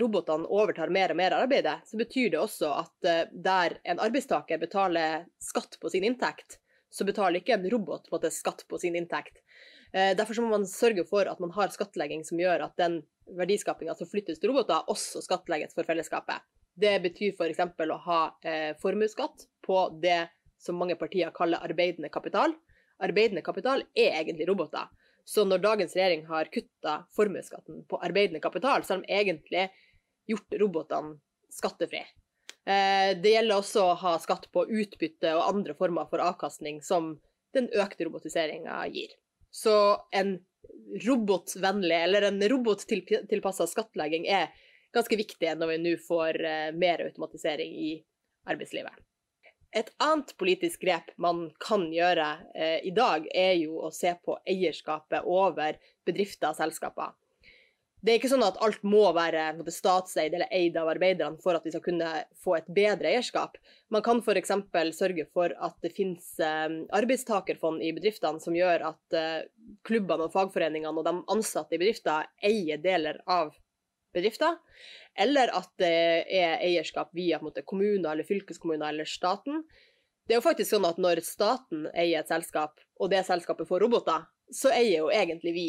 [0.00, 4.00] robotene overtar mer og mer av arbeidet, så betyr det også at eh, der en
[4.02, 6.56] arbeidstaker betaler skatt på sin inntekt,
[6.90, 9.42] så betaler ikke en robot på en skatt på sin inntekt.
[9.92, 13.02] Eh, derfor må man sørge for at man har skattlegging som gjør at den
[13.36, 16.40] verdiskapinga som flyttes til roboter, også skattlegges for fellesskapet.
[16.80, 17.60] Det betyr f.eks.
[17.60, 20.22] å ha eh, formuesskatt på det
[20.60, 22.54] som mange partier kaller arbeidende kapital.
[23.00, 24.90] Arbeidende kapital er egentlig roboter.
[25.24, 29.68] Så når dagens regjering har kutta formuesskatten på arbeidende kapital, så har de egentlig
[30.28, 31.16] gjort robotene
[31.50, 32.02] skattefri.
[32.66, 37.14] Eh, det gjelder også å ha skatt på utbytte og andre former for avkastning som
[37.56, 39.14] den økte robotiseringa gir.
[39.50, 39.74] Så
[40.14, 40.38] en
[41.06, 44.52] robotvennlig, eller en robottilpassa skattlegging er
[44.94, 47.92] ganske viktig når vi nå får eh, mer automatisering i
[48.50, 48.94] arbeidslivet.
[49.76, 52.26] Et annet politisk grep man kan gjøre
[52.58, 57.14] eh, i dag, er jo å se på eierskapet over bedrifter og selskaper.
[58.00, 61.66] Det er ikke sånn at alt må være statseid eller eid av arbeiderne for at
[61.66, 62.08] vi skal kunne
[62.40, 63.58] få et bedre eierskap.
[63.92, 64.54] Man kan f.eks.
[64.96, 69.42] sørge for at det finnes eh, arbeidstakerfond i bedriftene som gjør at eh,
[69.86, 73.52] klubbene og fagforeningene og de ansatte i bedrifter eier deler av
[74.16, 74.56] bedrifter.
[75.18, 75.92] Eller at det
[76.30, 79.64] er eierskap via kommuner eller fylkeskommuner eller staten.
[80.26, 83.82] Det er jo faktisk sånn at når staten eier et selskap, og det selskapet får
[83.82, 85.68] roboter, så eier jo egentlig vi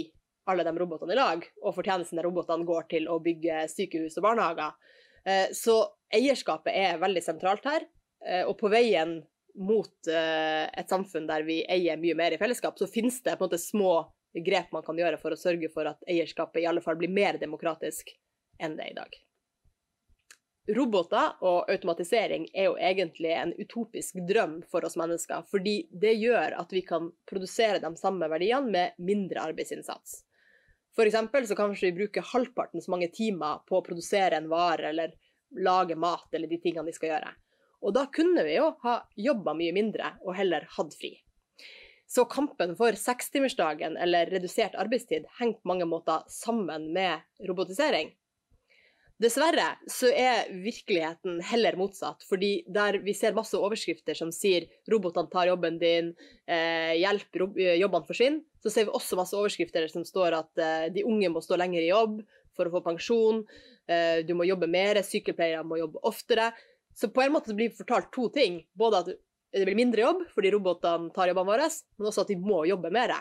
[0.49, 4.25] alle de robotene i lag, og fortjenesten der robotene går til å bygge sykehus og
[4.25, 4.77] barnehager.
[5.25, 5.75] Eh, Så
[6.13, 7.85] eierskapet er veldig sentralt her,
[8.25, 9.19] eh, og på veien
[9.55, 13.45] mot eh, et samfunn der vi eier mye mer i fellesskap, så finnes det på
[13.45, 13.93] en måte små
[14.45, 17.37] grep man kan gjøre for å sørge for at eierskapet i alle fall blir mer
[17.41, 18.13] demokratisk
[18.61, 19.17] enn det er i dag.
[20.69, 26.53] Roboter og automatisering er jo egentlig en utopisk drøm for oss mennesker, fordi det gjør
[26.59, 30.19] at vi kan produsere de samme verdiene med mindre arbeidsinnsats.
[31.01, 35.15] Eksempel så kanskje vi bruker halvparten så mange timer på å produsere en vare eller
[35.57, 37.33] lage mat eller de tingene vi skal gjøre.
[37.81, 41.15] Og da kunne vi jo ha jobba mye mindre og heller hatt fri.
[42.11, 48.11] Så kampen for sekstimersdagen eller redusert arbeidstid henger på mange måter sammen med robotisering.
[49.21, 52.23] Dessverre så er virkeligheten heller motsatt.
[52.29, 56.15] fordi der vi ser masse overskrifter som sier 'robotene tar jobben din',
[56.47, 57.29] eh, 'hjelp,
[57.77, 61.41] jobbene forsvinner', så ser vi også masse overskrifter som står at eh, de unge må
[61.41, 62.21] stå lenger i jobb
[62.55, 63.45] for å få pensjon,
[63.87, 66.51] eh, du må jobbe mer, sykepleiere må jobbe oftere.
[66.95, 68.65] Så på en måte blir vi fortalt to ting.
[68.75, 72.35] Både at det blir mindre jobb fordi robotene tar jobbene våre, men også at vi
[72.35, 73.13] må jobbe mer.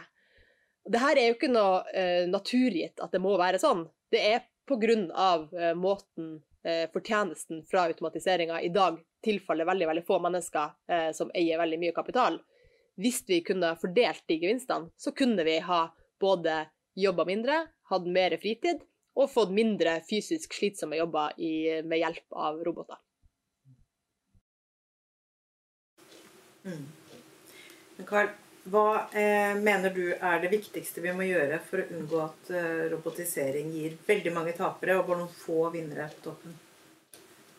[0.88, 3.84] Det her er jo ikke noe eh, naturgitt at det må være sånn.
[4.10, 5.48] Det er pga.
[5.60, 11.30] Eh, måten eh, fortjenesten fra automatiseringa i dag tilfaller veldig, veldig få mennesker eh, som
[11.34, 12.40] eier veldig mye kapital.
[13.00, 15.82] Hvis vi kunne fordelt de gevinstene, så kunne vi ha
[16.20, 18.82] både jobba mindre, hatt mer fritid
[19.16, 23.00] og fått mindre fysisk slitsomme jobber i, med hjelp av roboter.
[26.64, 26.86] Mm.
[28.70, 32.86] Hva eh, mener du er det viktigste vi må gjøre for å unngå at eh,
[32.92, 36.56] robotisering gir veldig mange tapere og bare noen få vinnere på toppen?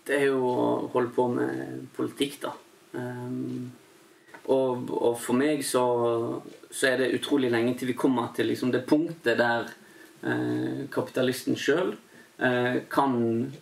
[0.08, 2.54] Det er jo å holde på med politikk, da.
[2.92, 3.70] Um,
[4.52, 5.84] og, og, for meg så,
[6.68, 9.70] så, er det utrolig lenge til vi kommer til liksom, det punktet der
[10.26, 11.94] eh, kapitalisten sjøl
[12.42, 13.16] eh, kan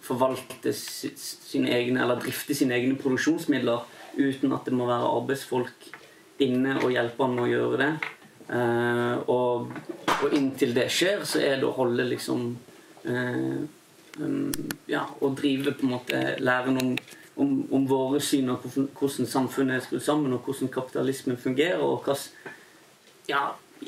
[0.05, 3.85] forvalte sine egne, eller drifte sine egne produksjonsmidler
[4.19, 5.89] uten at det må være arbeidsfolk
[6.43, 7.91] inne og hjelpe han med å gjøre det.
[8.49, 9.67] Uh, og,
[10.15, 12.47] og, inntil det skjer, så er det å holde liksom
[13.05, 13.59] uh,
[14.17, 14.47] um,
[14.89, 16.89] Ja, å drive på en måte læren om,
[17.43, 21.83] om, om våre syn og hvordan, hvordan samfunnet er skrudd sammen, og hvordan kapitalismen fungerer,
[21.85, 23.43] og hvilke ja,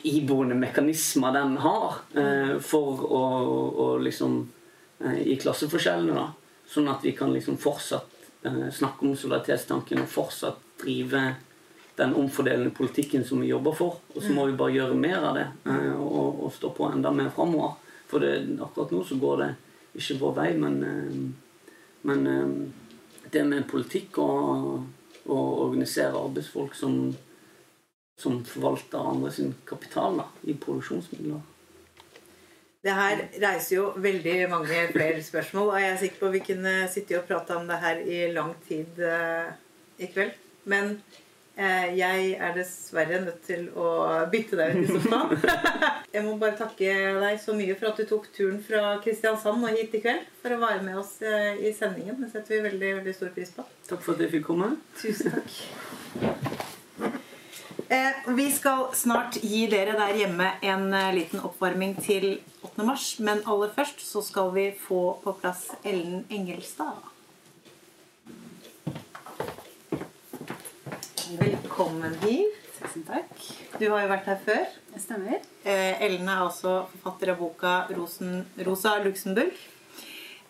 [0.06, 3.22] iboende mekanismer den har eh, for å,
[3.82, 4.44] å liksom
[5.26, 6.60] I klasseforskjellene, da.
[6.70, 11.24] Sånn at vi kan liksom fortsatt snakke om solidaritetstanken og fortsatt drive
[12.02, 14.00] den omfordelende politikken som vi jobber for.
[14.16, 17.12] Og så må vi bare gjøre mer av det eh, og, og stå på enda
[17.14, 17.76] mer framover.
[18.10, 19.50] For det, akkurat nå så går det
[20.02, 21.62] ikke vår vei, men, eh,
[22.10, 25.38] men eh, det med politikk og å
[25.68, 26.98] organisere arbeidsfolk som,
[28.18, 31.48] som forvalter andre sin kapital da, i produksjonsmidler.
[32.82, 36.72] Det her reiser jo veldig mange flere spørsmål, og jeg er sikker på vi kunne
[36.90, 38.98] sitte og prate om det her i lang tid
[40.02, 40.34] i kveld.
[40.66, 40.96] Men
[41.97, 43.88] jeg er dessverre nødt til å
[44.32, 45.36] bytte deg ut i sofaen.
[46.15, 49.78] Jeg må bare takke deg så mye for at du tok turen fra Kristiansand og
[49.78, 52.17] hit i kveld for å være med oss eh, i sendingen.
[52.19, 53.63] Det setter vi veldig, veldig stor pris på.
[53.88, 54.74] Takk for at jeg fikk komme.
[55.00, 55.56] Tusen takk.
[57.91, 62.28] Eh, vi skal snart gi dere der hjemme en liten oppvarming til
[62.63, 62.84] 8.
[62.88, 63.08] mars.
[63.24, 67.11] Men aller først så skal vi få på plass Ellen Engelstad.
[71.39, 72.58] Velkommen hit.
[72.76, 73.30] Tusen takk.
[73.80, 74.63] Du har jo vært her før.
[74.91, 75.44] Det stemmer.
[75.63, 79.62] Eh, Ellen er også forfatter av boka Rosen, 'Rosa Luxemburg'.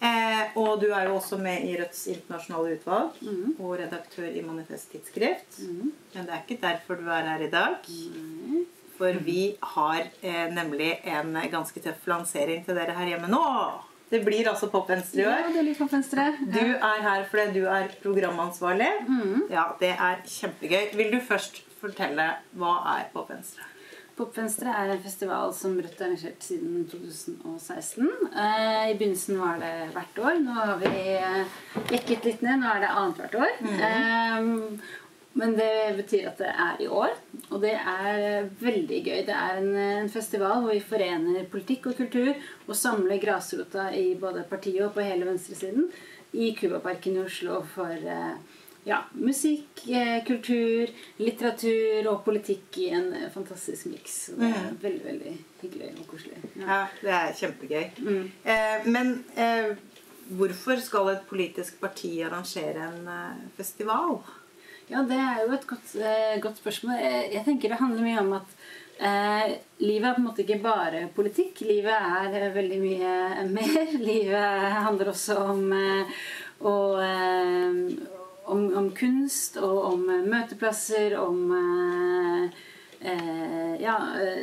[0.02, 3.60] Eh, og du er jo også med i Rødts internasjonale utvalg mm.
[3.60, 5.60] og redaktør i Manifest Tidsskrift.
[5.60, 5.94] Mm.
[6.16, 7.78] Men det er ikke derfor du er her i dag.
[7.86, 8.66] Mm.
[8.98, 13.46] For vi har eh, nemlig en ganske tøff lansering til dere her hjemme nå.
[14.12, 15.42] Det blir altså Pop-Venstre i år.
[15.46, 16.28] Ja, det blir Pop-Venstre.
[16.52, 18.92] Du er her fordi du er programansvarlig.
[19.08, 19.44] Mm.
[19.50, 20.96] Ja, Det er kjempegøy.
[21.00, 23.72] Vil du først fortelle hva er Pop-Venstre?
[24.22, 28.10] Pop-Venstre er en festival som Rødt har arrangert siden 2016.
[28.28, 30.42] Eh, I begynnelsen var det hvert år.
[30.44, 30.92] Nå har vi
[31.96, 32.60] jekket eh, litt ned.
[32.62, 33.56] Nå er det annethvert år.
[33.64, 33.80] Mm.
[33.80, 34.82] Um,
[35.34, 37.14] men det betyr at det er i år,
[37.50, 39.20] og det er veldig gøy.
[39.28, 39.70] Det er en,
[40.04, 42.34] en festival hvor vi forener politikk og kultur
[42.68, 45.88] og samler grasrota i både partiet og på hele venstresiden
[46.36, 50.92] i Cubaparken i Oslo for eh, ja, musikk, eh, kultur,
[51.22, 54.18] litteratur og politikk i en fantastisk miks.
[54.36, 54.78] Det er mm.
[54.84, 56.44] veldig veldig hyggelig og koselig.
[56.60, 57.88] Ja, ja det er kjempegøy.
[58.04, 58.28] Mm.
[58.44, 59.72] Eh, men eh,
[60.32, 64.20] hvorfor skal et politisk parti arrangere en eh, festival?
[64.92, 66.98] Ja, det er jo et godt, eh, godt spørsmål.
[67.32, 68.50] Jeg tenker det handler mye om at
[69.00, 71.62] eh, livet er på en måte ikke bare politikk.
[71.64, 73.94] Livet er eh, veldig mye mer.
[74.10, 76.12] Livet handler også om, eh,
[76.60, 77.72] og, eh,
[78.52, 82.60] om, om kunst og om møteplasser, om eh,
[83.82, 83.96] Ja,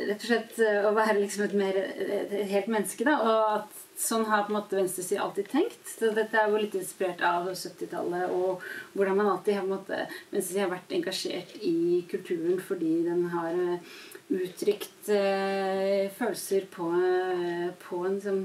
[0.09, 3.13] rett og slett å være liksom et mer et helt menneske, da.
[3.23, 5.81] Og at Sånn har på en måte venstresiden alltid tenkt.
[5.91, 9.75] Så dette er jo litt inspirert av 70-tallet og hvordan man alltid har på en
[9.75, 9.97] måte
[10.31, 13.97] venstresiden har vært engasjert i kulturen fordi den har eh,
[14.29, 18.43] uttrykt eh, følelser på, eh, på en sånn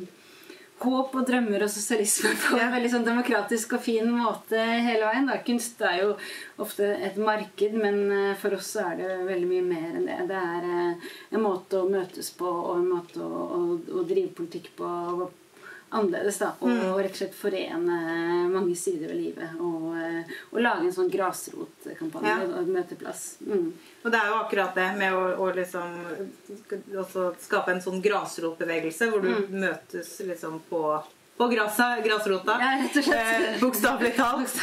[0.84, 5.30] håp og drømmer og sosialisme på en veldig sånn demokratisk og fin måte hele veien.
[5.30, 5.38] Da.
[5.46, 6.10] Kunst er jo
[6.60, 10.18] ofte et marked, men eh, for oss er det veldig mye mer enn det.
[10.32, 10.68] Det er
[11.38, 13.64] en måte å møtes på og en måte å, å,
[14.00, 14.90] å drive politikk på
[15.94, 16.38] annerledes.
[16.42, 17.98] da, Og rett og slett forene
[18.52, 19.54] mange sider ved livet.
[19.60, 22.46] Og, eh, og lage en sånn grasrotkampanje Ja.
[22.60, 23.36] og møteplass.
[23.46, 23.72] Mm.
[24.04, 25.94] Og det er jo akkurat det med å, å liksom
[27.04, 30.82] også skape en sånn grasrotbevegelse hvor du møtes liksom på
[31.36, 32.56] på grasa, grasrota.
[32.60, 33.46] Ja, rett og slett.
[33.48, 34.54] Eh, Bokstavelig talt.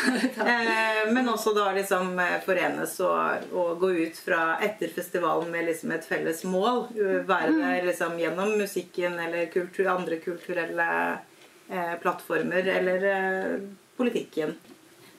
[0.42, 5.68] Eh, men også da liksom eh, forenes og, og gå ut fra etter festivalen med
[5.68, 6.86] liksom et felles mål.
[6.96, 10.88] Uh, Være der liksom gjennom musikken eller kultur, andre kulturelle
[11.68, 13.60] eh, plattformer eller eh,
[13.98, 14.56] politikken.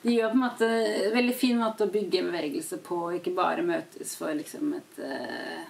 [0.03, 3.37] Det gjør på en måte en veldig fin måte å bygge en bevegelse på, ikke
[3.37, 5.61] bare møtes for liksom et eh,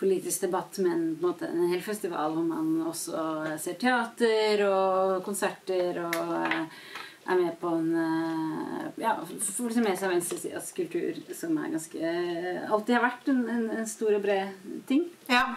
[0.00, 5.18] politisk debatt, men på en måte en hel festival hvor man også ser teater og
[5.26, 6.80] konserter og eh,
[7.26, 12.12] er med på en eh, Ja, får liksom med seg venstresidas kultur, som er ganske
[12.70, 15.08] Alltid har vært en, en, en stor og bred ting.
[15.30, 15.48] Ja,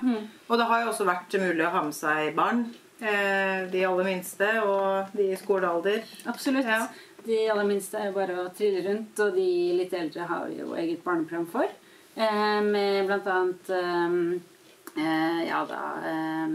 [0.47, 2.65] og det har jo også vært mulig å ha med seg barn.
[2.99, 6.02] Eh, de aller minste og de i skolealder.
[6.28, 6.67] Absolutt.
[6.67, 6.88] Ja.
[7.23, 9.47] De aller minste er jo bare å trille rundt, og de
[9.78, 11.69] litt eldre har vi jo eget barneprogram for.
[12.19, 14.12] Eh, med blant annet eh,
[15.03, 16.47] eh, Ja da eh,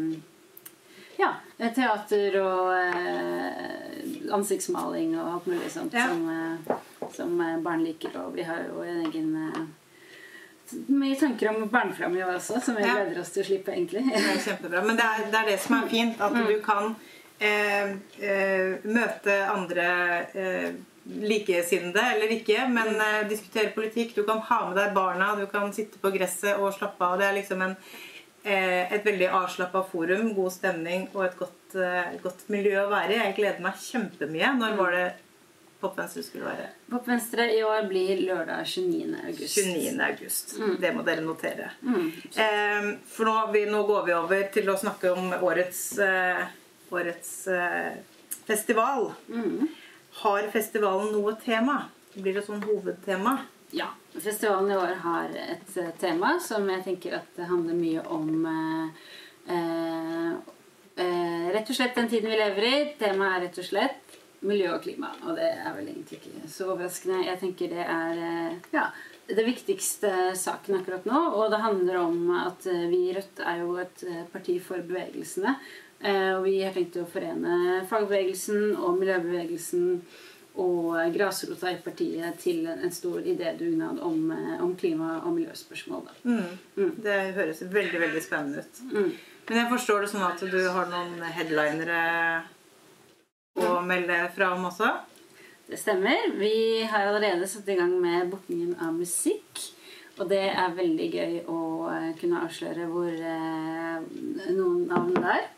[1.17, 1.31] Ja,
[1.73, 4.03] teater og eh,
[4.35, 6.09] ansiktsmaling og alt mulig sånt Ja.
[6.11, 6.27] som,
[7.15, 8.13] som barn liker.
[8.27, 9.31] Og vi har jo en egen
[10.91, 12.97] mye tanker om i år også, som vi Ja.
[12.99, 14.03] gleder oss til å slippe, egentlig.
[14.11, 14.83] Det er kjempebra.
[14.85, 16.21] Men det er det, er det som er fint.
[16.21, 16.97] At du kan
[18.85, 19.87] møte andre
[20.35, 20.75] eh,
[21.05, 24.15] likesinnede eller ikke, men uh, diskutere politikk.
[24.17, 27.19] Du kan ha med deg barna, du kan sitte på gresset og slappe av.
[27.21, 27.75] Det er liksom en,
[28.47, 33.19] uh, et veldig avslappa forum, god stemning og et godt, uh, godt miljø å være
[33.19, 33.21] i.
[33.21, 34.57] Jeg gleder meg kjempemye.
[34.63, 35.05] Når var det
[35.85, 36.71] Popvenstre skulle være?
[36.89, 39.19] Popvenstre i år blir lørdag 29.
[39.27, 39.59] august.
[39.59, 39.99] 29.
[40.07, 40.55] august.
[40.81, 41.67] Det må dere notere.
[41.85, 42.07] Mm.
[42.41, 45.83] Eh, for nå, vi, nå går vi over til å snakke om årets,
[46.89, 47.35] årets
[48.49, 49.11] festival.
[49.29, 49.69] Mm.
[50.23, 51.83] Har festivalen noe tema?
[52.15, 53.39] Blir det sånn hovedtema?
[53.75, 53.89] Ja.
[54.15, 59.09] Festivalen i år har et eh, tema som jeg tenker at handler mye om eh,
[59.51, 60.29] eh,
[61.03, 62.77] eh, Rett og slett den tiden vi lever i.
[63.01, 65.11] Temaet er rett og slett miljø og klima.
[65.27, 67.25] Og det er vel egentlig ikke så overraskende.
[67.27, 68.87] Jeg tenker det er eh, ja,
[69.35, 71.25] det viktigste saken akkurat nå.
[71.41, 75.59] Og det handler om at vi i Rødt er jo et parti for bevegelsene.
[76.01, 80.03] Eh, Og vi har tenkt å forene fagbevegelsen og miljøbevegelsen
[80.57, 86.05] og grasrota i partiet til en stor idédugnad om, eh, om klima- og miljøspørsmål.
[86.05, 86.31] Da.
[86.77, 87.03] Mm.
[87.03, 88.81] Det høres veldig veldig spennende ut.
[88.93, 89.13] Mm.
[89.49, 92.43] Men jeg forstår det sånn at du har noen headlinere
[93.57, 94.93] å melde fra om også?
[95.69, 96.37] Det stemmer.
[96.39, 99.71] Vi har allerede satt i gang med bookingen av musikk.
[100.19, 105.49] Og det er veldig gøy å eh, kunne avsløre hvor eh, noen navn det er.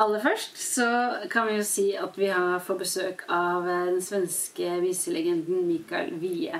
[0.00, 0.86] Aller først så
[1.32, 6.14] kan vi jo si at vi har fått besøk av eh, den svenske viselegenden Mikael
[6.22, 6.54] Wie.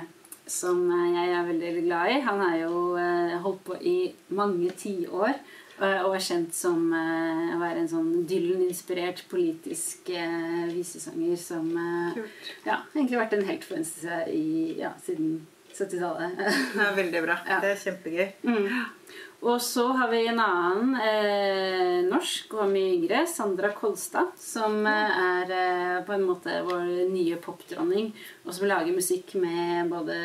[0.45, 2.19] Som eh, jeg er veldig glad i.
[2.27, 3.97] Han har jo eh, holdt på i
[4.37, 5.41] mange tiår.
[5.81, 10.11] Og er kjent som å være en sånn Dylan-inspirert politisk
[10.69, 11.71] visesanger som
[12.13, 12.51] Kult.
[12.67, 15.39] ja, egentlig vært en helt for Venstre i, ja, siden
[15.73, 16.37] 70-tallet.
[16.37, 17.39] Det er veldig bra.
[17.49, 17.57] Ja.
[17.65, 18.27] Det er kjempegøy.
[18.45, 18.69] Mm.
[19.41, 25.21] Og så har vi en annen eh, norsk og mye yngre, Sandra Kolstad, som eh,
[25.21, 28.11] er eh, på en måte vår nye popdronning,
[28.45, 30.17] og som lager musikk med, både,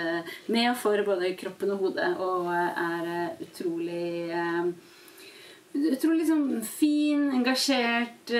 [0.52, 4.92] med og for både kroppen og hodet, og eh, er utrolig eh,
[5.76, 8.30] Utrolig liksom, fin, engasjert,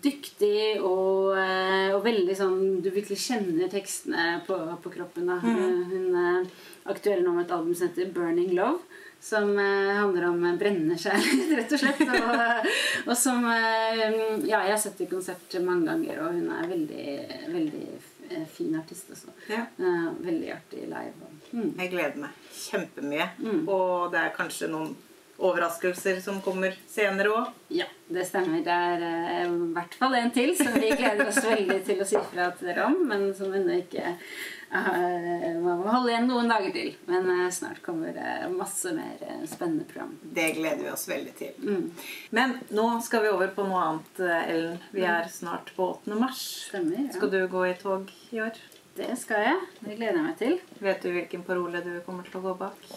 [0.00, 5.28] dyktig og, og veldig sånn Du virkelig kjenner tekstene på, på kroppen.
[5.28, 5.36] Da.
[5.42, 6.48] Hun er
[6.88, 8.80] aktuell nå med et album som heter 'Burning Love'.
[9.26, 12.02] Som eh, handler om brennende kjærlighet, rett og slett.
[12.14, 12.68] Og,
[13.10, 14.04] og som eh,
[14.46, 17.06] Ja, jeg har sett i konsert mange ganger, og hun er veldig,
[17.50, 17.82] veldig
[18.30, 19.10] eh, fin artist.
[19.16, 19.34] Også.
[19.50, 19.64] Ja.
[19.82, 21.32] Eh, veldig artig live.
[21.50, 21.72] Mm.
[21.72, 23.26] Jeg gleder meg kjempemye.
[23.42, 23.64] Mm.
[23.66, 24.94] Og det er kanskje noen
[25.38, 27.54] overraskelser som kommer senere òg.
[27.68, 28.62] Ja, det stemmer.
[28.64, 32.06] Det er eh, i hvert fall en til som vi gleder oss veldig til å
[32.08, 36.48] si fra til dere om, men som ennå ikke eh, Man må holde igjen noen
[36.50, 36.94] dager til.
[37.10, 40.14] Men eh, snart kommer det masse mer eh, spennende program.
[40.22, 41.58] Det gleder vi oss veldig til.
[41.60, 41.90] Mm.
[42.38, 44.80] Men nå skal vi over på noe annet, eh, Ellen.
[44.96, 46.16] Vi er snart på 8.
[46.16, 46.46] mars.
[46.70, 47.04] Stemmer.
[47.04, 47.12] Ja.
[47.18, 48.56] Skal du gå i tog i år?
[48.96, 49.60] Det skal jeg.
[49.82, 50.56] Det gleder jeg meg til.
[50.80, 52.88] Vet du hvilken parole du kommer til å gå bak?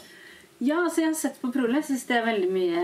[0.60, 1.82] Ja, altså jeg har sett på Prole.
[1.86, 2.82] Syns det er veldig mye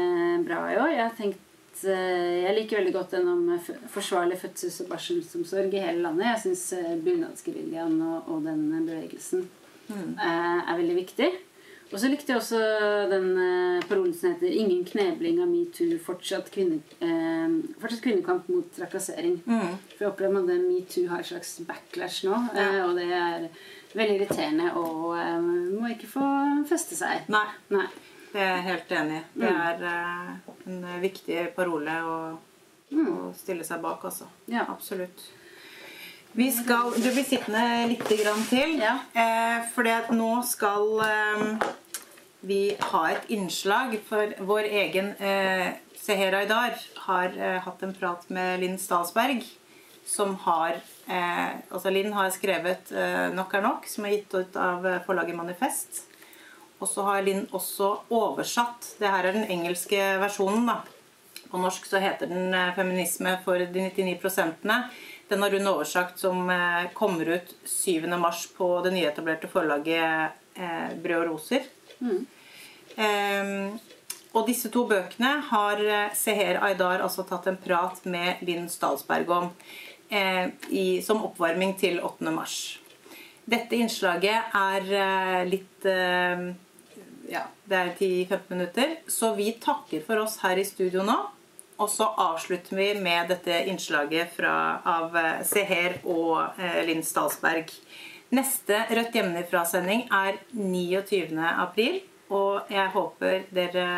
[0.47, 0.91] bra i år.
[0.95, 3.59] Jeg har tenkt eh, Jeg liker veldig godt den om
[3.91, 6.29] forsvarlig fødsels- og barselomsorg i hele landet.
[6.31, 6.65] Jeg syns
[7.03, 9.47] bunadsgeriljaen og, og den bevegelsen
[9.85, 10.15] Mm.
[10.17, 11.27] eh, er veldig viktig.
[11.93, 12.57] Og så likte jeg også
[13.11, 18.65] den eh, parolen som heter 'Ingen knebling av metoo, fortsatt, kvinne, eh, fortsatt kvinnekamp mot
[18.73, 19.37] trakassering'.
[19.45, 19.77] Mm.
[19.93, 23.47] For jeg opplever at metoo har et slags backlash nå, eh, og det er
[23.95, 25.39] veldig irriterende og eh,
[25.75, 26.27] må ikke få
[26.69, 27.29] feste seg.
[27.33, 27.87] Nei, Nei.
[28.33, 29.23] det er jeg helt enig i.
[29.45, 32.19] Det er uh, en viktig parole å,
[32.91, 34.27] å stille seg bak, altså.
[34.51, 34.67] Ja.
[34.69, 35.25] Absolutt.
[36.35, 38.97] Vi skal, du blir sittende litt grann til, Ja.
[39.15, 41.43] eh, for nå skal eh,
[42.43, 46.75] vi ha et innslag for vår egen eh, Seher Aydar
[47.07, 49.45] har eh, hatt en prat med Linn Stalsberg,
[50.05, 54.55] som har eh, Altså Linn har skrevet eh, 'Nok er nok', som er gitt ut
[54.57, 56.03] av eh, forlaget Manifest.
[56.79, 60.81] Og så har Linn også oversatt Det her er den engelske versjonen, da.
[61.51, 64.89] På norsk så heter den eh, 'Feminisme for de 99 prosentene'.
[65.27, 68.07] Den har hun oversagt som eh, kommer ut 7.
[68.17, 71.65] mars på det nyetablerte forlaget eh, Brød og roser.
[72.95, 73.79] Ehm,
[74.35, 79.31] og disse to bøkene har eh, Seher Aydar altså tatt en prat med Linn Stalsberg
[79.33, 79.49] om
[80.09, 82.31] eh, i, som oppvarming til 8.
[82.33, 82.79] mars.
[83.45, 86.47] Dette innslaget er eh, litt eh,
[87.29, 88.97] Ja, det er 10-15 minutter.
[89.07, 91.17] Så vi takker for oss her i studio nå.
[91.81, 94.55] Og så avslutter vi med dette innslaget fra,
[94.87, 97.73] av eh, Seher og eh, Linn Stalsberg.
[98.35, 101.35] Neste Rødt hjemmefra-sending er 29.
[101.37, 101.99] april.
[102.33, 103.89] Og jeg håper dere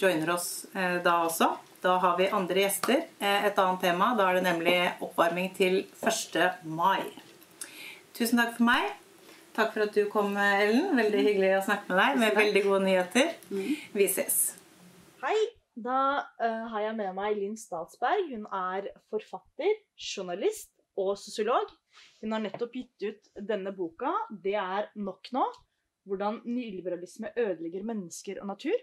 [0.00, 1.50] joiner oss eh, da også.
[1.80, 3.06] Da har vi andre gjester.
[3.18, 4.10] Eh, et annet tema.
[4.16, 6.36] Da er det nemlig oppvarming til 1.
[6.68, 7.06] mai.
[8.16, 8.90] Tusen takk for meg.
[9.56, 10.92] Takk for at du kom, Ellen.
[10.98, 13.32] Veldig hyggelig å snakke med deg med veldig gode nyheter.
[13.96, 14.42] Vi ses.
[15.24, 15.38] Hei!
[15.80, 15.96] Da
[16.42, 18.28] eh, har jeg med meg Linn Statsberg.
[18.28, 21.72] Hun er forfatter, journalist og sosiolog.
[22.20, 24.12] Hun har nettopp gitt ut denne boka.
[24.28, 25.48] Det er nok nå.
[26.08, 28.76] Hvordan nyliberalisme ødelegger mennesker og natur.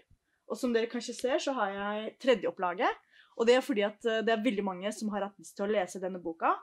[0.48, 3.04] Og som dere kanskje ser, så har jeg tredjeopplaget.
[3.38, 5.68] Og det er fordi at eh, det er veldig mange som har hatt lyst til
[5.68, 6.54] å lese denne boka.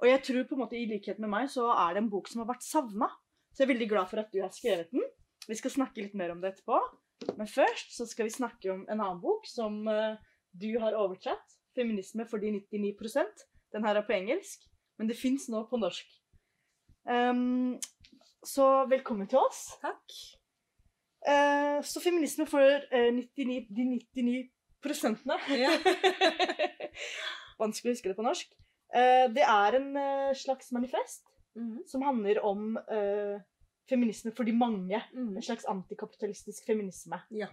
[0.00, 2.28] Og jeg tror på en måte i likhet med meg så er det en bok
[2.30, 3.10] som har vært savna.
[3.52, 5.04] Så jeg er veldig glad for at du har skrevet den.
[5.48, 6.80] Vi skal snakke litt mer om det etterpå.
[7.36, 10.16] Men først så skal vi snakke om en annen bok som eh,
[10.52, 11.56] du har oversatt.
[11.76, 14.64] 'Feminisme for de 99% Den her er på engelsk,
[14.98, 16.08] men det fins nå på norsk.
[17.06, 17.78] Um,
[18.42, 19.78] så velkommen til oss.
[19.78, 20.39] Takk.
[21.28, 24.44] Eh, så feminisme for eh, 99, de 99
[24.80, 25.36] prosentene.
[25.52, 25.70] Ja.
[27.60, 28.54] Vanskelig å huske det på norsk.
[28.94, 31.82] Eh, det er en eh, slags manifest Mhm.
[31.86, 33.40] som handler om eh,
[33.90, 35.02] feminisme for de mange.
[35.12, 35.36] Mm.
[35.36, 37.18] En slags antikapitalistisk feminisme.
[37.30, 37.48] Ja.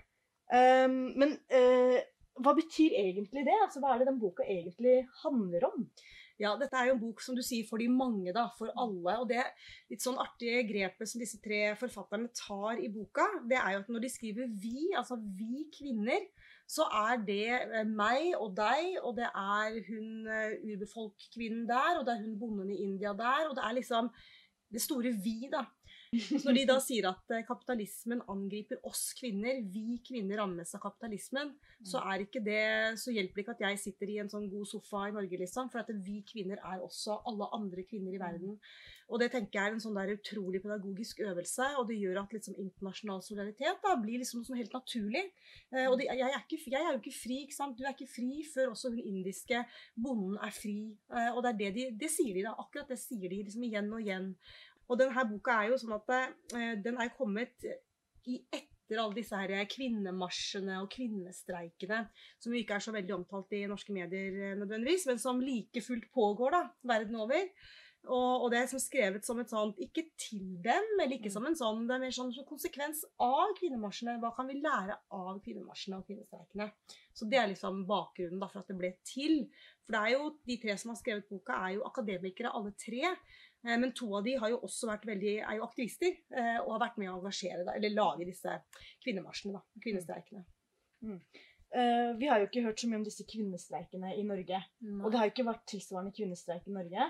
[0.54, 2.04] Ehm, men eh,
[2.38, 3.56] hva betyr egentlig det?
[3.64, 5.90] Altså, hva er det den boka egentlig handler om?
[6.38, 9.16] Ja, dette er jo en bok som du sier for de mange, da, for alle.
[9.24, 9.42] Og det
[9.90, 13.90] litt sånn artige grepet som disse tre forfatterne tar i boka, det er jo at
[13.90, 16.30] når de skriver 'vi', altså 'vi kvinner',
[16.68, 20.28] så er det eh, meg og deg, og det er hun
[20.74, 24.12] urbefolk-kvinnen der, og det er hun bonden i India der, og det er liksom
[24.70, 25.66] det store 'vi', da.
[26.46, 31.54] Når de da sier at eh, kapitalismen angriper oss kvinner, vi kvinner rammes av kapitalismen,
[31.86, 32.62] så er ikke det
[32.98, 35.72] Så hjelper det ikke at jeg sitter i en sånn god sofa i Norge, liksom.
[35.74, 38.56] For at vi kvinner er også alle andre kvinner i verden.
[39.08, 42.34] Og det tenker jeg er en sånn der utrolig pedagogisk øvelse, og det gjør at
[42.36, 45.24] liksom internasjonal solidaritet da blir liksom sånn helt naturlig.
[45.72, 47.78] Eh, og det, jeg, er ikke, jeg er jo ikke fri, ikke sant.
[47.80, 49.62] Du er ikke fri før også hun indiske
[49.96, 50.78] bonden er fri.
[51.08, 52.56] Eh, og det er det de Det sier de da.
[52.60, 54.34] Akkurat det sier de liksom igjen og igjen.
[54.88, 57.68] Og denne boka er jo sånn at eh, den er kommet
[58.28, 62.06] i etter alle disse her kvinnemarsjene og kvinnestreikene,
[62.40, 66.08] som ikke er så veldig omtalt i norske medier eh, nødvendigvis, men som like fullt
[66.16, 66.64] pågår da,
[66.96, 67.52] verden over.
[68.08, 71.46] Og, og det er som skrevet som et sånt, ikke til dem, eller ikke som
[71.48, 74.16] en sånn, det er mer sånn konsekvens av kvinnemarsjene.
[74.22, 76.70] Hva kan vi lære av kvinnemarsjene og kvinnestreikene?
[77.18, 79.42] Så det er liksom bakgrunnen da for at det ble til.
[79.84, 83.12] For det er jo, de tre som har skrevet boka, er jo akademikere alle tre.
[83.66, 86.74] Eh, Men to av de har jo også vært veldig, er jo aktivister eh, og
[86.76, 88.58] har vært med å engasjere, da, eller lage disse
[89.06, 90.44] kvinnemarsjene, da, kvinnestreikene.
[91.76, 94.62] Eh, vi har jo ikke hørt så mye om disse kvinnestreikene i Norge.
[95.04, 97.08] Og det har jo ikke vært tilsvarende kvinnestreik i Norge.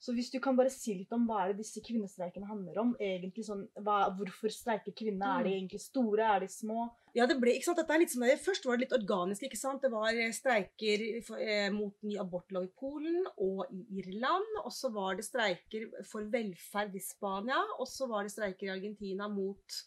[0.00, 2.94] Så hvis du kan bare si litt om hva er det disse kvinnestreikene handler om?
[3.04, 5.34] Egentlig sånn, hva, Hvorfor streiker kvinnene?
[5.36, 6.24] Er de egentlig store?
[6.24, 6.86] Er de små?
[7.16, 7.80] Ja, det ble, ikke sant?
[7.82, 9.44] Dette er litt som det, Først var det litt organisk.
[9.44, 9.84] ikke sant?
[9.84, 14.60] Det var eh, streiker for, eh, mot ny abortlov i Polen og i Irland.
[14.62, 17.60] Og så var det streiker for velferd i Spania.
[17.76, 19.80] Og så var det streiker i Argentina mot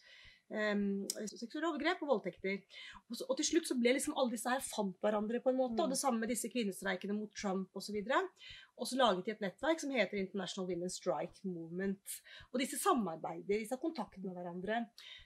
[0.53, 0.83] eh,
[1.31, 2.59] seksuelle overgrep og voldtekter.
[3.07, 5.61] Og, så, og til slutt så ble liksom alle disse her fant hverandre på en
[5.63, 5.79] måte.
[5.81, 7.97] Og det samme med disse kvinnestreikene mot Trump osv.
[8.03, 8.29] Og.
[8.77, 12.15] Og så laget de et nettverk som heter International Women's Strike Movement.
[12.51, 14.79] Og disse samarbeider, disse har kontakt med hverandre.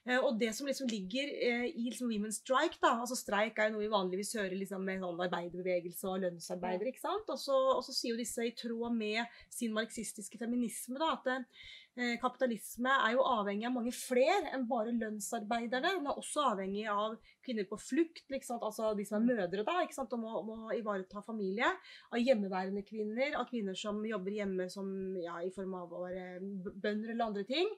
[0.06, 3.70] Eh, og det som liksom ligger eh, i liksom Women's Strike, da, altså streik er
[3.70, 7.32] jo noe vi vanligvis hører liksom med sånn arbeiderbevegelse og lønnsarbeidere, ikke sant.
[7.34, 9.24] Og så, og så sier jo disse i tråd med
[9.54, 11.28] sin marxistiske feminisme da, at
[12.22, 15.96] kapitalisme er jo avhengig av mange flere enn bare lønnsarbeiderne.
[15.98, 19.80] Den er også avhengig av kvinner på flukt, liksom, altså de som er mødre da,
[19.96, 21.70] sant, og må, må ivareta familie.
[22.12, 24.90] Av hjemmeværende kvinner, av kvinner som jobber hjemme som,
[25.24, 26.28] ja, i form av å være
[26.76, 27.72] bønder eller andre ting.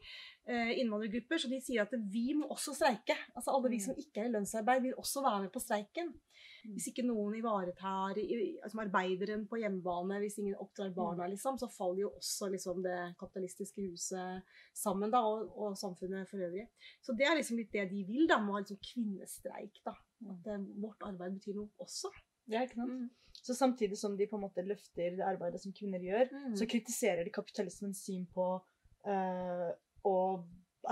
[0.50, 1.40] Eh, innvandrergrupper.
[1.42, 3.18] Så de sier at vi må også streike.
[3.36, 6.12] Altså Alle vi som ikke er i lønnsarbeid, vil også være med på streiken.
[6.64, 12.04] Hvis ikke noen ivaretar altså arbeideren på hjemmebane, hvis ingen oppdrar barna, liksom, så faller
[12.06, 16.68] jo også liksom, det kapitalistiske huset sammen, da, og, og, samfunnet for øvrig.
[17.06, 19.82] Så det er liksom litt det de vil, da, med å ha liksom kvinnestreik.
[19.88, 19.96] da.
[20.30, 22.12] At eh, vårt arbeid betyr noe også.
[22.50, 22.96] Ja, ikke sant?
[22.98, 23.10] Mm.
[23.40, 26.56] Så samtidig som de på en måte løfter det arbeidet som kvinner gjør, mm.
[26.60, 28.48] så kritiserer de kapitalismens syn på
[29.08, 29.70] uh,
[30.10, 30.16] å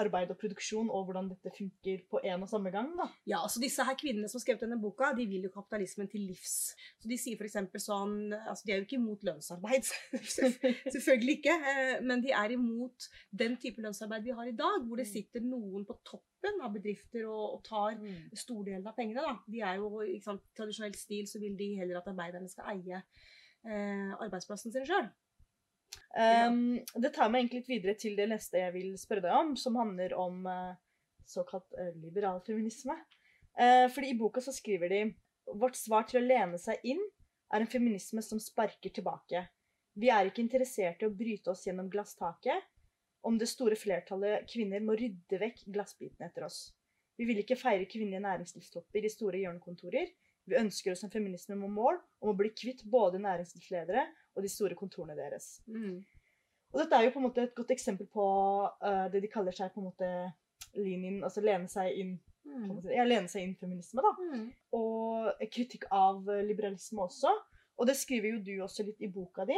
[0.01, 2.89] arbeid og produksjon, og hvordan dette funker på en og samme gang.
[2.97, 3.07] da.
[3.29, 6.27] Ja, altså Disse her kvinnene som har skrevet denne boka, de vil jo kapitalismen til
[6.29, 6.57] livs.
[7.01, 9.89] Så De sier for sånn altså De er jo ikke imot lønnsarbeid,
[10.95, 11.55] selvfølgelig ikke.
[11.73, 13.09] Eh, men de er imot
[13.43, 15.13] den type lønnsarbeid vi har i dag, hvor det mm.
[15.13, 18.35] sitter noen på toppen av bedrifter og, og tar mm.
[18.37, 19.25] stordelen av pengene.
[19.25, 19.37] da.
[19.47, 24.11] De er jo i tradisjonell stil så vil de heller at arbeiderne skal eie eh,
[24.17, 25.09] arbeidsplassen sin sjøl.
[26.17, 29.53] Um, det tar meg egentlig litt videre til det neste jeg vil spørre deg om,
[29.59, 30.73] som handler om uh,
[31.27, 32.95] såkalt uh, liberal feminisme.
[33.57, 35.01] Uh, fordi i boka så skriver de
[35.57, 37.03] vårt svar til å lene seg inn
[37.53, 39.45] er en feminisme som sparker tilbake.
[39.97, 42.65] Vi er ikke interessert i å bryte oss gjennom glasstaket
[43.27, 46.59] om det store flertallet kvinner må rydde vekk glassbitene etter oss.
[47.17, 50.11] Vi vil ikke feire kvinnelige næringslivstopper i store hjørnekontorer.
[50.47, 54.05] Vi ønsker oss en feminisme med mål om å bli kvitt både næringslivsledere
[54.37, 55.57] og de store kontorene deres.
[55.65, 55.99] Mm.
[56.73, 58.27] Og dette er jo på en måte et godt eksempel på
[58.69, 60.09] uh, det de kaller seg på en måte
[60.77, 62.15] linjen, altså lene seg inn
[62.45, 62.89] mm.
[62.91, 64.13] ja, lene seg inn feminisme, da.
[64.21, 64.47] Mm.
[64.77, 67.33] Og kritikk av liberalisme også.
[67.77, 69.57] Og det skriver jo du også litt i boka di,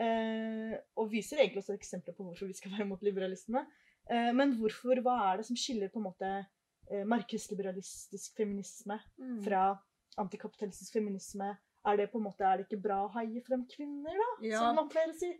[0.00, 3.66] eh, og viser egentlig også eksempler på hvorfor vi skal være mot liberalisme.
[4.08, 9.42] Eh, men hvorfor, hva er det som skiller på en måte eh, markedsliberalistisk feminisme mm.
[9.44, 9.74] fra
[10.20, 11.52] antikapitalistisk feminisme
[11.86, 14.30] er det på en måte, er det ikke bra å heie frem kvinner, da?
[14.44, 14.62] Ja.
[14.62, 15.32] Som man pleier å si.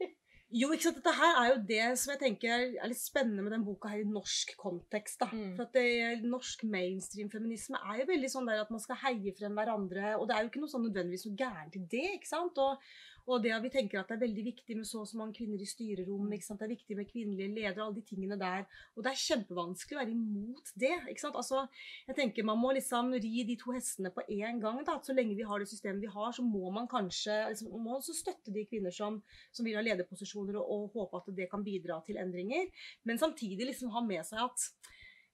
[0.50, 0.96] Jo, ikke sant?
[0.98, 4.00] Dette her er jo det som jeg tenker er litt spennende med den boka her
[4.02, 5.20] i norsk kontekst.
[5.22, 5.28] da.
[5.30, 5.52] Mm.
[5.54, 9.54] For at det, Norsk mainstream-feminisme er jo veldig sånn der at man skal heie frem
[9.54, 10.16] hverandre.
[10.18, 12.02] Og det er jo ikke noe sånn nødvendigvis noe gærent i det.
[12.16, 12.58] ikke sant?
[12.58, 12.82] Og
[13.30, 15.36] og det at vi tenker at det er veldig viktig med så og så mange
[15.36, 18.66] kvinner i styrerom, det er viktig med kvinnelige ledere, alle de tingene der.
[18.96, 20.92] Og det er kjempevanskelig å være imot det.
[21.30, 21.64] Altså,
[22.08, 24.82] jeg tenker Man må liksom ri de to hestene på én gang.
[24.84, 27.96] da, Så lenge vi har det systemet vi har, så må man kanskje liksom, må
[27.96, 29.22] også støtte de kvinner som,
[29.52, 32.66] som vil ha lederposisjoner, og, og håpe at det kan bidra til endringer.
[33.04, 34.70] Men samtidig liksom ha med seg at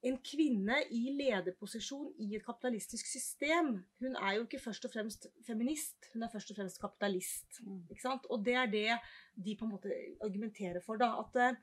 [0.04, 3.72] en kvinne i lederposisjon i et kapitalistisk system,
[4.02, 7.60] hun er jo ikke først og fremst feminist, hun er først og fremst kapitalist.
[7.64, 7.82] Mm.
[7.90, 8.28] Ikke sant?
[8.30, 8.98] Og det er det
[9.34, 9.92] de på en måte
[10.24, 11.00] argumenterer for.
[11.00, 11.56] da, at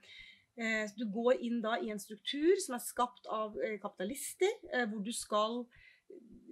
[0.58, 4.88] eh, Du går inn da i en struktur som er skapt av eh, kapitalister, eh,
[4.90, 5.64] hvor du skal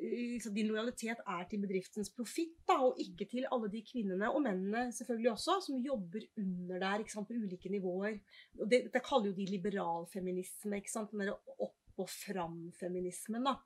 [0.01, 4.87] liksom, Din lojalitet er til bedriftens profitt, og ikke til alle de kvinnene, og mennene
[4.95, 8.17] selvfølgelig også, som jobber under der sant, på ulike nivåer.
[8.59, 10.81] Og det, det kaller jo de liberalfeminisme.
[10.81, 13.57] ikke sant, den opp og fram-feminismen, da.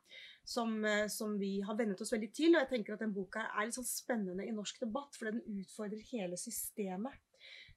[0.45, 2.55] Som, eh, som, vi har vennet oss veldig til.
[2.55, 5.61] Og jeg tenker at den boka er litt sånn spennende i norsk debatt, fordi den
[5.61, 7.21] utfordrer hele systemet.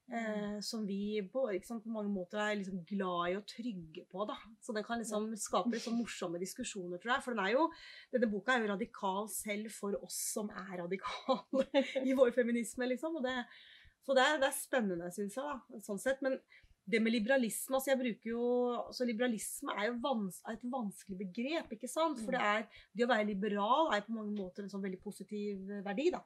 [0.08, 4.24] Eh, som vi på, sant, på, mange måter er liksom glad i og trygge på.
[4.28, 4.38] Da.
[4.64, 7.24] Så den kan liksom skape litt sånn morsomme diskusjoner, tror jeg.
[7.26, 7.66] For den er jo,
[8.14, 11.66] denne boka er jo radikal selv for oss som er radikale
[12.08, 12.88] i vår feminisme.
[12.88, 13.20] liksom.
[13.24, 13.34] Det,
[14.06, 15.44] så det er, det er spennende, syns jeg.
[15.44, 16.24] da, sånn sett.
[16.24, 16.38] Men
[16.88, 18.44] det med liberalisme altså jeg bruker jo,
[18.80, 21.76] altså Liberalisme er jo vans, er et vanskelig begrep.
[21.76, 22.22] ikke sant?
[22.24, 22.64] For det, er,
[22.96, 26.08] det å være liberal er på mange måter en sånn veldig positiv verdi.
[26.16, 26.24] da.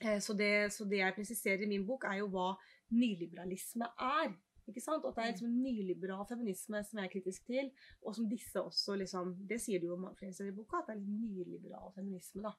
[0.00, 2.54] Eh, så det, så det, jeg presiserer i min bok, er jo hva
[2.94, 4.34] nyliberalisme er.
[4.66, 5.04] ikke sant?
[5.04, 7.70] Og At det er liksom en nyliberal feminisme som jeg er kritisk til,
[8.02, 10.96] og som disse også liksom Det sier du jo flere steder i boka, at det
[10.96, 12.42] er litt nyliberal feminisme.
[12.42, 12.54] da.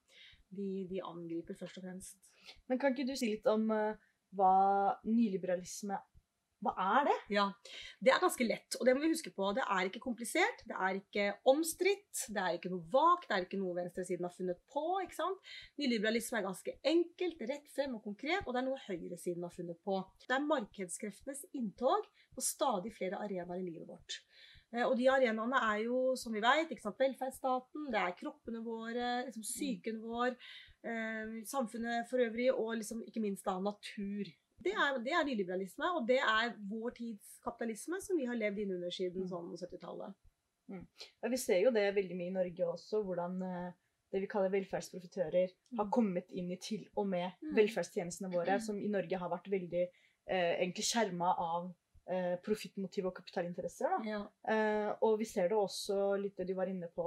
[0.49, 2.30] De, de, angriper først og fremst.
[2.67, 3.97] Men kan ikke du si litt om uh,
[4.36, 4.53] hva
[5.03, 5.99] nyliberalisme
[6.66, 7.16] hva er det?
[7.36, 7.45] Ja,
[8.01, 9.51] Det er ganske lett, og det må vi huske på.
[9.53, 13.45] Det er ikke komplisert, det er ikke omstridt, det er ikke noe vagt, det er
[13.45, 14.86] ikke noe venstresiden har funnet på.
[15.03, 15.53] ikke sant?
[15.78, 19.82] Nyliberalisme er ganske enkelt, rett frem og konkret, og det er noe høyresiden har funnet
[19.86, 20.01] på.
[20.26, 24.22] Det er markedskreftenes inntog på stadig flere arenaer i livet vårt.
[24.74, 29.45] Eh, og de arenaene er jo, som vi vet, velferdsstaten, det er kroppene våre, liksom
[29.45, 30.34] psyken vår,
[30.84, 34.34] eh, samfunnet for øvrig, og liksom ikke minst da natur.
[34.64, 38.64] Det er, det er nyliberalisme, og det er vår tids kapitalisme som vi har levd
[38.64, 40.16] innunder siden sånn 70-tallet.
[40.68, 43.70] Ja, vi ser jo det veldig mye i Norge også, hvordan eh,
[44.12, 47.53] det vi kaller velferdsprofitører har kommet inn i til og med Mm.
[47.55, 51.70] velferdstjenestene våre, som i Norge har vært veldig eh, egentlig skjerma av
[52.10, 53.97] eh, profittmotiv og kapitalinteresser.
[54.08, 54.22] Ja.
[54.47, 57.05] Eh, og vi ser det også litt det du var inne på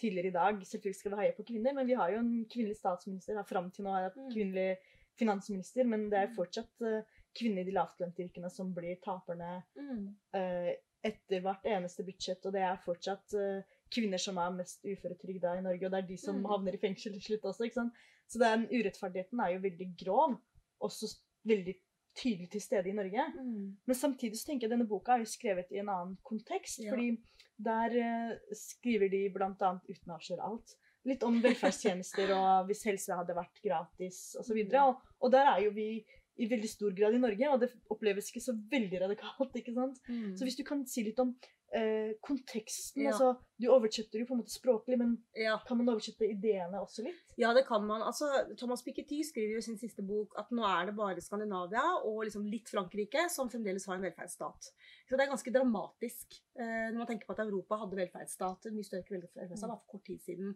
[0.00, 0.60] tidligere i dag.
[0.68, 3.36] Selvfølgelig skal vi heie på kvinner, men vi har jo en kvinnelig statsminister.
[3.36, 4.28] her fram til nå er Mm.
[4.34, 4.76] kvinnelig
[5.18, 7.02] finansminister, men det er fortsatt eh,
[7.38, 10.14] kvinner i de lavtlønte yrkene som blir taperne Mm.
[10.34, 13.62] eh, etter hvert eneste budsjett, og det er fortsatt eh,
[13.94, 16.48] kvinner som er mest uføretrygda i Norge, og det er de som Mm.
[16.50, 17.92] havner i fengsel til slutt også, ikke sant.
[18.28, 20.34] Så den urettferdigheten er jo veldig grov,
[20.82, 21.06] også
[21.46, 21.74] veldig
[22.18, 23.24] tydelig til stede i Norge.
[23.38, 23.76] Mm.
[23.86, 26.90] Men samtidig så tenker jeg denne boka er jo skrevet i en annen kontekst, Ja.
[26.90, 27.16] fordi
[27.58, 29.30] der skriver de
[29.62, 30.74] annet, uten å avsløre alt,
[31.04, 34.52] litt om velferdstjenester og hvis helse hadde vært gratis osv.
[34.52, 34.88] Og, Mm.
[34.88, 36.04] og, og der er jo vi
[36.38, 39.56] i veldig stor grad i Norge, og det oppleves ikke så veldig radikalt.
[39.56, 39.98] ikke sant?
[40.08, 40.36] Mm.
[40.38, 41.34] Så hvis du kan si litt om
[41.74, 43.10] eh, konteksten Ja.
[43.10, 45.58] altså Du oversetter jo på en måte språklig, men Ja.
[45.66, 47.34] kan man oversette ideene også litt?
[47.36, 48.00] Ja, det kan man.
[48.02, 48.24] Altså,
[48.56, 52.46] Thomas Piketty skriver i sin siste bok at nå er det bare Skandinavia og liksom
[52.48, 54.70] litt Frankrike som fremdeles har en velferdsstat.
[55.08, 58.84] Så det er ganske dramatisk eh, når man tenker på at Europa hadde velferdsstat mye
[58.84, 60.50] større velferdsstat bare for kort tid siden.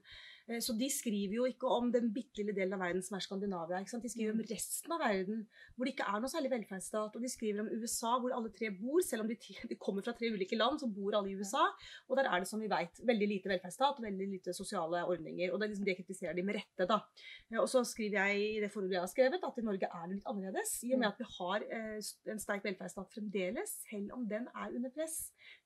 [0.49, 3.25] Eh, så de skriver jo ikke om den bitte lille delen av verden som er
[3.25, 3.81] Skandinavia.
[3.81, 4.05] Ikke sant?
[4.05, 7.17] De skriver om resten av verden hvor det ikke er noe særlig velferdsstat.
[7.17, 9.39] Og de skriver om USA hvor alle tre bor, selv om de,
[9.71, 11.65] de kommer fra tre ulike land, så bor alle i USA.
[12.11, 15.53] Og der er det, som vi vet, veldig lite velferdsstat og veldig lite sosiale ordninger.
[15.53, 17.01] Og det, liksom, det kritiserer de med rette, da.
[17.49, 20.07] Eh, Og så skriver jeg i det forordet jeg har skrevet, at i Norge er
[20.07, 20.77] det litt annerledes.
[20.85, 24.75] I og med at vi har eh, en sterk velferdsstat fremdeles, selv om den er
[24.77, 25.17] under press.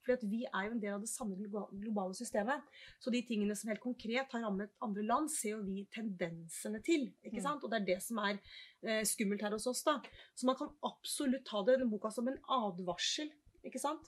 [0.04, 2.66] For vi er jo en del av det samme globale systemet.
[3.02, 7.08] Så de tingene som helt konkret har rammet andre land, ser jo vi tendensene til.
[7.26, 7.64] ikke sant?
[7.64, 8.38] Og det er det som er
[8.84, 9.82] eh, skummelt her hos oss.
[9.86, 9.98] da.
[10.34, 13.32] Så man kan absolutt ta det, denne boka som en advarsel.
[13.66, 14.04] Ikke sant?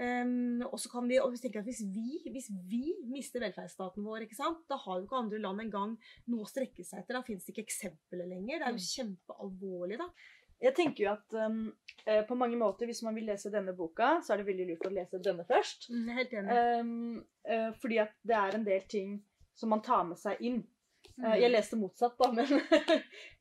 [0.00, 4.04] Um, og så kan vi, og vi tenker at hvis, vi, hvis vi mister velferdsstaten
[4.06, 4.62] vår, ikke sant?
[4.70, 5.96] da har jo ikke andre land engang
[6.32, 7.18] noe å strekke seg etter.
[7.18, 8.62] Da finnes det ikke eksempler lenger.
[8.62, 10.00] Det er jo kjempealvorlig.
[10.00, 10.08] da.
[10.62, 11.62] Jeg tenker jo at um,
[12.06, 14.86] eh, på mange måter, hvis man vil lese denne boka, så er det veldig lurt
[14.86, 15.88] å lese denne først.
[15.90, 16.60] Mm, er helt enig.
[16.78, 19.16] Um, uh, fordi at det er en del ting
[19.58, 20.62] som man tar med seg inn.
[21.12, 21.26] Mm.
[21.26, 22.48] Eh, jeg leste motsatt, da, men,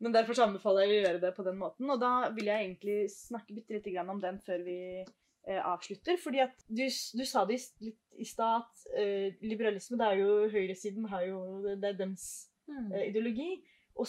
[0.02, 1.90] men derfor anbefaler jeg å gjøre det på den måten.
[1.94, 6.20] Og da vil jeg egentlig snakke bitte lite grann om den før vi uh, avslutter.
[6.20, 10.34] Fordi at du, du sa det i, litt i stad at liberalisme, det er jo
[10.52, 12.26] høyresiden har jo Det er deres
[12.72, 12.92] Mm.
[13.10, 13.52] ideologi.
[13.96, 14.08] Og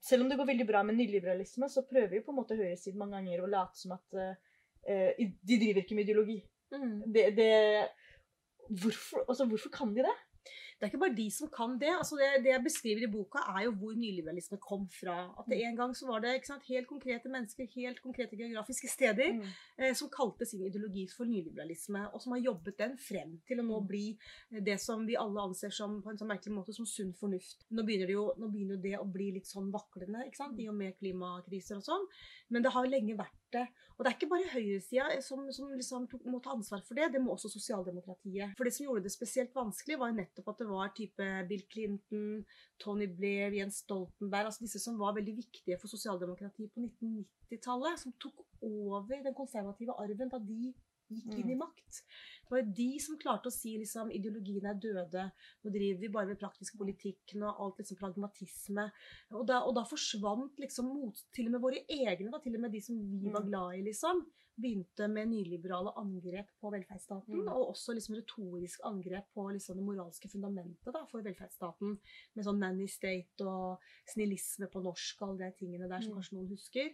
[0.00, 2.98] selv om det går veldig bra med nyliberalisme, så prøver jo på en måte høyresiden
[3.00, 6.38] mange ganger å late som at eh, de driver ikke med ideologi.
[6.72, 6.96] Mm.
[7.12, 7.50] Det, det
[8.80, 10.16] hvorfor, altså, hvorfor kan de det?
[10.80, 11.90] Det er ikke bare de som kan det.
[11.92, 12.28] altså det.
[12.44, 15.16] Det jeg beskriver i boka, er jo hvor nyliberalisme kom fra.
[15.38, 19.32] At det En gang så var det sant, helt konkrete mennesker, helt konkrete geografiske steder,
[19.34, 19.44] Mm.
[19.78, 23.62] eh, som kalte sin ideologi for nyliberalisme, og som har jobbet den frem til å
[23.62, 24.16] nå bli
[24.52, 27.66] eh, det som vi alle anser som på en sånn merkelig måte som sunn fornuft.
[27.70, 30.74] Nå begynner, det jo, begynner det å bli litt sånn vaklende, ikke sant, i og
[30.74, 32.06] med klimakriser og sånn.
[32.50, 33.66] Men det har lenge vært det.
[33.96, 37.10] Og det er ikke bare høyresida som, som liksom tok, må ta ansvar for det,
[37.12, 38.54] det må også sosialdemokratiet.
[38.56, 41.64] For det som gjorde det spesielt vanskelig, var jo nettopp at det var type Bill
[41.68, 42.24] Clinton,
[42.80, 48.16] Tony Blair, Jens Stoltenberg, altså disse som var veldig viktige for sosialdemokratiet på 1990-tallet, som
[48.24, 50.72] tok over den konservative arven da de
[51.10, 52.02] gikk inn i makt.
[52.50, 55.22] Det var jo de som klarte å si liksom ideologien er døde,
[55.62, 58.88] nå driver vi bare med praktisk politikk, nå alt liksom pragmatisme.
[59.38, 62.64] Og da, og da forsvant liksom mot, til og med våre egne, da, til og
[62.66, 64.24] med de som vi var glad i, liksom,
[64.60, 67.48] begynte med nyliberale angrep på velferdsstaten, Mm.
[67.54, 71.98] og også liksom retorisk angrep på liksom det moralske fundamentet da, for velferdsstaten,
[72.34, 73.78] med sånn nanny state og
[74.10, 76.18] snillisme på norsk og alle de tingene der som Mm.
[76.18, 76.90] kanskje noen husker.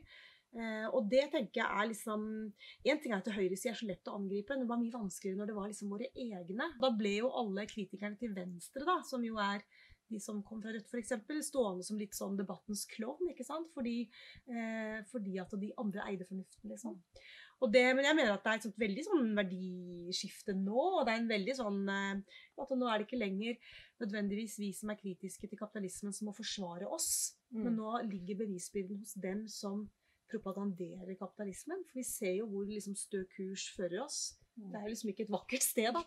[0.57, 2.23] Eh, og det tenker jeg er liksom
[2.89, 5.41] En ting er at høyresida er så lett å angripe, men det var mye vanskeligere
[5.43, 6.71] når det var liksom våre egne.
[6.81, 9.65] Da ble jo alle kritikerne til venstre, da, som jo er
[10.09, 11.13] de som kom fra Rødt f.eks.,
[11.49, 13.67] stående som litt sånn debattens klovn, ikke sant?
[13.75, 14.05] Fordi,
[14.47, 16.95] eh, fordi at de andre eide fornuften, liksom.
[17.65, 21.07] Og det, men jeg mener at det er et sånt veldig sånn verdiskifte nå, og
[21.09, 23.59] det er en veldig sånn eh, at nå er det ikke lenger
[24.03, 27.63] nødvendigvis vi som er kritiske til kapitalismen som må forsvare oss, Mm.
[27.63, 29.85] men nå ligger bevisbyrden hos dem som
[30.31, 31.85] propaganderer kapitalismen.
[31.91, 34.37] For vi ser jo hvor liksom stø kurs fører oss.
[34.57, 34.70] Mm.
[34.72, 36.03] Det er jo liksom ikke et vakkert sted, da.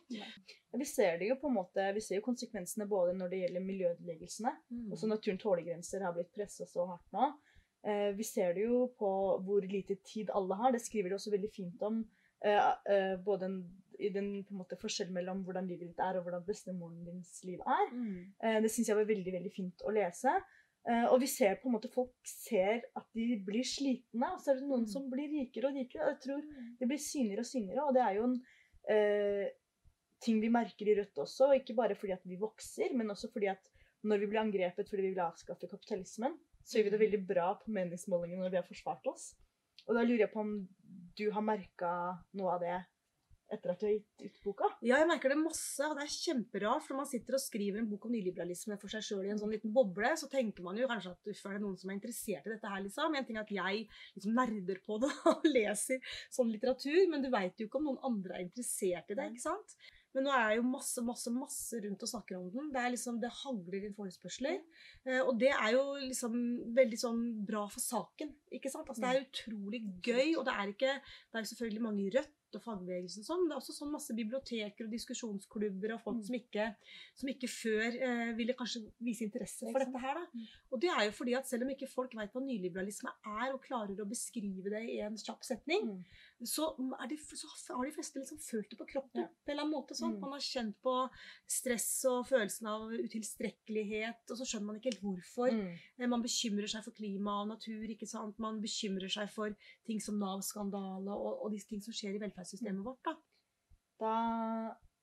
[0.82, 3.66] Vi ser det jo på en måte, vi ser jo konsekvensene både når det gjelder
[3.68, 4.92] miljøødeleggelsene, Mm.
[4.92, 7.34] også naturen tålegrenser har blitt pressa så hardt nå.
[7.86, 9.12] Eh, vi ser det jo på
[9.46, 10.72] hvor lite tid alle har.
[10.72, 12.02] Det skriver de også veldig fint om.
[12.44, 13.50] Eh, eh, både
[14.00, 17.44] i den på en måte, forskjellen mellom hvordan livet ditt er, og hvordan bestemoren dins
[17.44, 17.90] liv er.
[17.94, 18.34] Mm.
[18.44, 20.32] Eh, det syns jeg var veldig veldig fint å lese.
[20.88, 24.54] Eh, og vi ser på en måte folk ser at de blir slitne, og så
[24.54, 26.06] er det noen som blir rikere og rikere.
[26.06, 26.46] og Jeg tror
[26.80, 28.38] det blir synligere og synligere, og det er jo en
[28.96, 29.50] eh,
[30.24, 31.52] ting vi merker i Rødt også.
[31.60, 33.70] Ikke bare fordi at vi vokser, men også fordi at
[34.08, 37.50] når vi blir angrepet fordi vi vil avskaffe kapitalismen, så gjør vi det veldig bra
[37.60, 39.34] på meningsmålingene når vi har forsvart oss.
[39.88, 40.54] Og da lurer jeg på om
[41.20, 41.92] du har merka
[42.38, 42.78] noe av det
[43.54, 44.70] etter at du har gitt ut boka?
[44.86, 46.86] Ja, jeg merker det masse, og det er kjemperart.
[46.86, 49.42] For når man sitter og skriver en bok om nyliberalisme for seg sjøl i en
[49.42, 52.00] sånn liten boble, så tenker man jo kanskje at uff, er det noen som er
[52.00, 53.16] interessert i dette her, liksom.
[53.16, 53.86] En ting er at jeg
[54.18, 58.04] liksom nerder på det og leser sånn litteratur, men du veit jo ikke om noen
[58.12, 59.80] andre er interessert i det, ikke sant?
[60.16, 62.72] Men nå er jeg jo masse, masse, masse rundt og snakker om den.
[62.74, 64.58] Det er liksom, det hagler inn forespørsler.
[65.06, 66.34] Eh, og det er jo liksom
[66.78, 68.88] veldig sånn bra for saken, ikke sant?
[68.90, 70.94] Altså, det er utrolig gøy, og det er ikke
[71.32, 73.44] Det er selvfølgelig mange i Rødt og fagbevegelsen sånn.
[73.46, 76.24] Det er også sånn masse biblioteker og diskusjonsklubber og folk Mm.
[76.26, 76.64] som, ikke,
[77.14, 80.16] som ikke før eh, ville kanskje vise interesse for dette her.
[80.18, 80.24] Da.
[80.34, 80.48] Mm.
[80.74, 83.62] Og det er jo fordi at selv om ikke folk vet hva nyliberalisme er, og
[83.62, 86.04] klarer å beskrive det i en kjapp setning, Mm.
[86.44, 86.74] så,
[87.04, 89.28] er de, så har de fleste liksom følt det på kroppen Ja.
[89.28, 89.94] på en eller annen måte.
[89.94, 90.16] Sånn.
[90.18, 90.20] Mm.
[90.22, 90.96] Man har kjent på
[91.46, 95.52] stress og følelsen av utilstrekkelighet, og så skjønner man ikke helt hvorfor.
[95.54, 95.78] Mm.
[96.00, 97.86] Eh, Man bekymrer seg for klima og natur.
[97.90, 98.39] ikke sant?
[98.44, 99.56] Man bekymrer seg for
[99.88, 103.02] ting som Nav-skandale og, og disse ting som skjer i velferdssystemet vårt.
[103.06, 103.16] da.
[104.00, 104.14] Da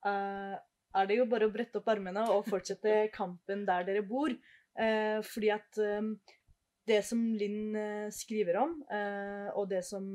[0.09, 0.55] uh,
[0.97, 4.32] er det jo bare å brette opp armene og fortsette kampen der dere bor.
[4.76, 6.14] Uh, fordi at um,
[6.87, 8.78] det som Linn uh, skriver om,
[9.59, 10.12] og det som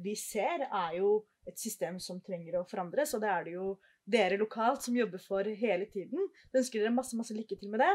[0.00, 1.10] vi ser, er jo
[1.44, 3.12] et system som trenger å forandres.
[3.12, 3.66] Og det er det jo
[4.08, 6.30] dere lokalt som jobber for hele tiden.
[6.50, 7.92] Så ønsker dere masse, masse lykke til med det.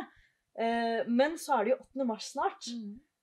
[0.58, 2.08] Eh, men så er det jo 8.
[2.10, 2.70] mars snart.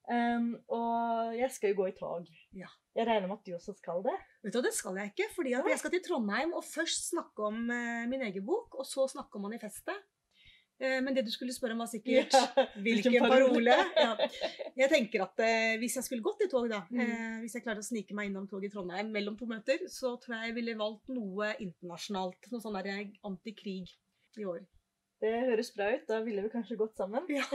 [0.05, 2.27] Um, og jeg skal jo gå i tog.
[2.53, 2.69] Ja.
[2.95, 4.15] Jeg regner med at du også skal det?
[4.45, 7.63] Vet du, Det skal jeg ikke, fordi jeg skal til Trondheim og først snakke om
[7.69, 10.03] uh, min egen bok, og så snakke om manifestet.
[10.75, 12.33] Eh, men det du skulle spørre om, var sikkert
[12.83, 13.75] hvilken parole.
[13.95, 14.09] Ja.
[14.75, 16.99] Jeg tenker at eh, Hvis jeg skulle gått i tog, da, Mm.
[16.99, 20.17] eh, hvis jeg klarte å snike meg innom toget i Trondheim mellom to møter, så
[20.19, 22.51] tror jeg jeg ville valgt noe internasjonalt.
[22.51, 22.79] Noe sånn
[23.23, 23.87] antikrig
[24.35, 24.65] i år.
[25.25, 26.03] Det høres bra ut.
[26.05, 27.25] Da ville vi kanskje gått sammen.
[27.33, 27.45] Ja.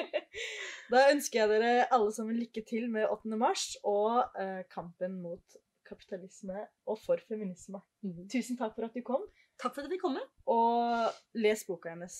[0.92, 3.36] da ønsker jeg dere alle sammen lykke til med 8.
[3.36, 7.82] mars og eh, kampen mot kapitalisme og for feminisme.
[8.32, 9.26] Tusen takk for at du kom,
[9.60, 10.24] Takk for at jeg fikk komme.
[10.52, 12.16] og les boka hennes.